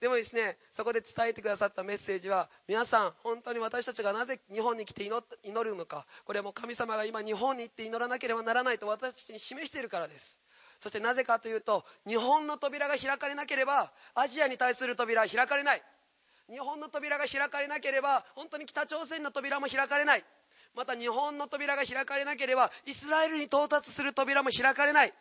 [0.00, 10.40] でもですね、そこで伝えてくださったメッセージは、皆さん、本当に私たちがなぜ日本に来て祈るのか、これはもう神様が今日本に行って祈らなければならないと私たちに示しているからです。
[10.78, 15.82] そしてなぜかというと日本の扉が開かれなければアジアに対する扉は開かれない。
[16.50, 20.24] 日本の扉が開かれなければ本当に北朝鮮の扉も開かれない。
[20.74, 25.14] また日本の扉が開かれなければイスラエルに到達する扉も開かれない。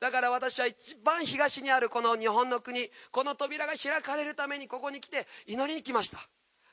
[0.00, 6.18] だから私は一番東にあるこの日本の国この扉が開かれるためにここに来て祈りに来ました。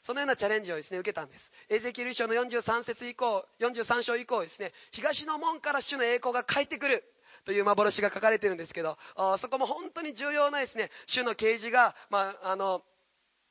[0.01, 1.53] そのようなチャレンジをですね受けたんです。
[1.69, 7.05] エゼキル書の43節以降43章以降ですね東の門から主の栄光が帰ってくる。
[7.45, 8.97] という幻が書かれているんですけど
[9.37, 12.83] そこも本当に重要なですね主の啓示が、まあ、あの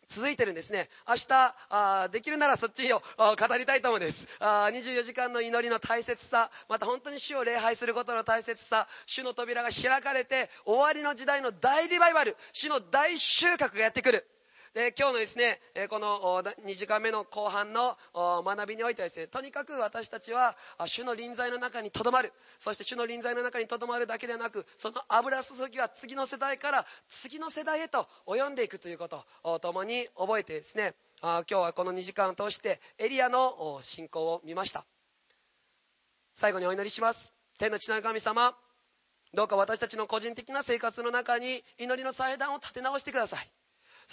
[0.09, 0.91] 続いてるんですね。
[1.09, 4.29] 明日あできるならそっちを語りたいと思うんです。
[4.41, 14.27] あ24時間の祈りの大切さまた本当に主を礼拝することの大切さ主の扉が開かれて終わりの時代の大リバイバル主の大収穫がやってくる。
[14.75, 15.61] で今日のですね
[15.91, 20.57] この2時間目の後半の学びにおいてはですねとにかく私たちは
[20.87, 22.33] 主の臨在の中にとどまる。
[22.59, 34.87] そして主の臨在の中にとどまるだけでなくその油注ぎは次の世代から次の世代へと及んでいくということを共に覚えてですね今日はこの2時間を通してエリアの信仰を見ました。
[36.35, 37.35] 最後にお祈りします。
[37.59, 38.57] 天の地の神様
[39.35, 43.51] どうか私たちの個人的な生活の中に祈りの祭壇を立て直してください。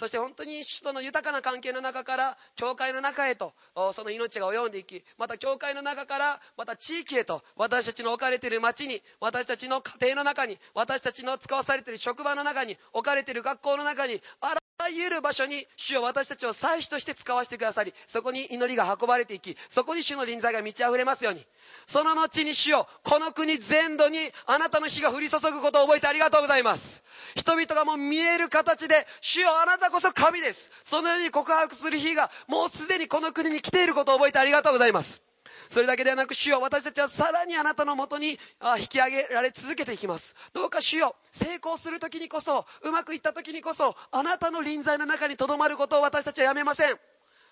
[0.00, 3.52] そして本当に首都の豊かな関係の中から教会の中へと
[3.92, 21.46] その命が及んでいきまた教会の中からまた地域へと私たちの置かれている町に私たちの家庭の中に私たちの使わされている職場の中に置かれている学校の中にあらゆる場所に主よ私たちを祭司として使わせてくださりそこに祈りが運ばれていきそこに主の臨在が満ち溢れますように。
[21.86, 27.02] その後に主よこの国全土にあなたの火が降り注ぐことを覚えてありがとうございます。
[27.36, 30.70] 人々がもう見える形で主よあなたこそ神です。
[30.84, 35.22] そのように告白する日がもうすでにこの国に来ていることを覚えてありがとうございます。
[35.70, 38.38] それだけではなく主よ私たちはさらにあなたのもとに
[38.80, 40.34] 引き上げられ続けていきます。
[40.52, 46.96] どうか主よ成功する時にこそうまくいった時にこそあなたの臨在の中にとどまることを私たちはやめません。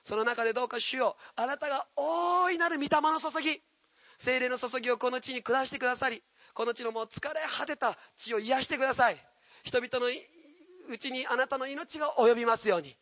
[0.03, 3.63] その中でどうか主よあなたが大いなる御霊の注ぎ
[4.17, 6.23] 精霊の注ぎをこの地に下してくださり
[6.55, 9.17] この地のもう疲れ果てた地を癒してください。
[9.63, 10.13] 人々の
[10.89, 12.97] うちにあなたの命が及びますように。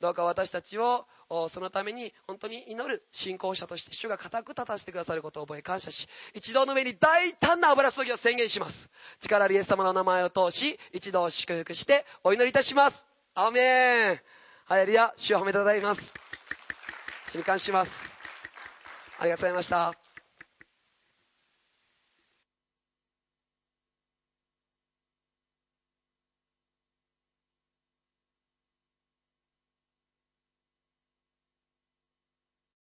[0.00, 1.06] どうか私たちを
[1.48, 8.90] そのために本当に祈る信仰者として主が固く立たせてくださることを覚え感謝し一同の上に大胆な油注ぎを宣言します。
[9.20, 13.06] 力あるイエス様の名前を通し一同祝福してお祈りいたします。
[13.34, 14.20] アーメン。
[14.66, 16.14] ハレルヤ主を褒めたたえます。
[17.30, 18.06] 主に感謝します。
[19.18, 20.07] ありがとうございました。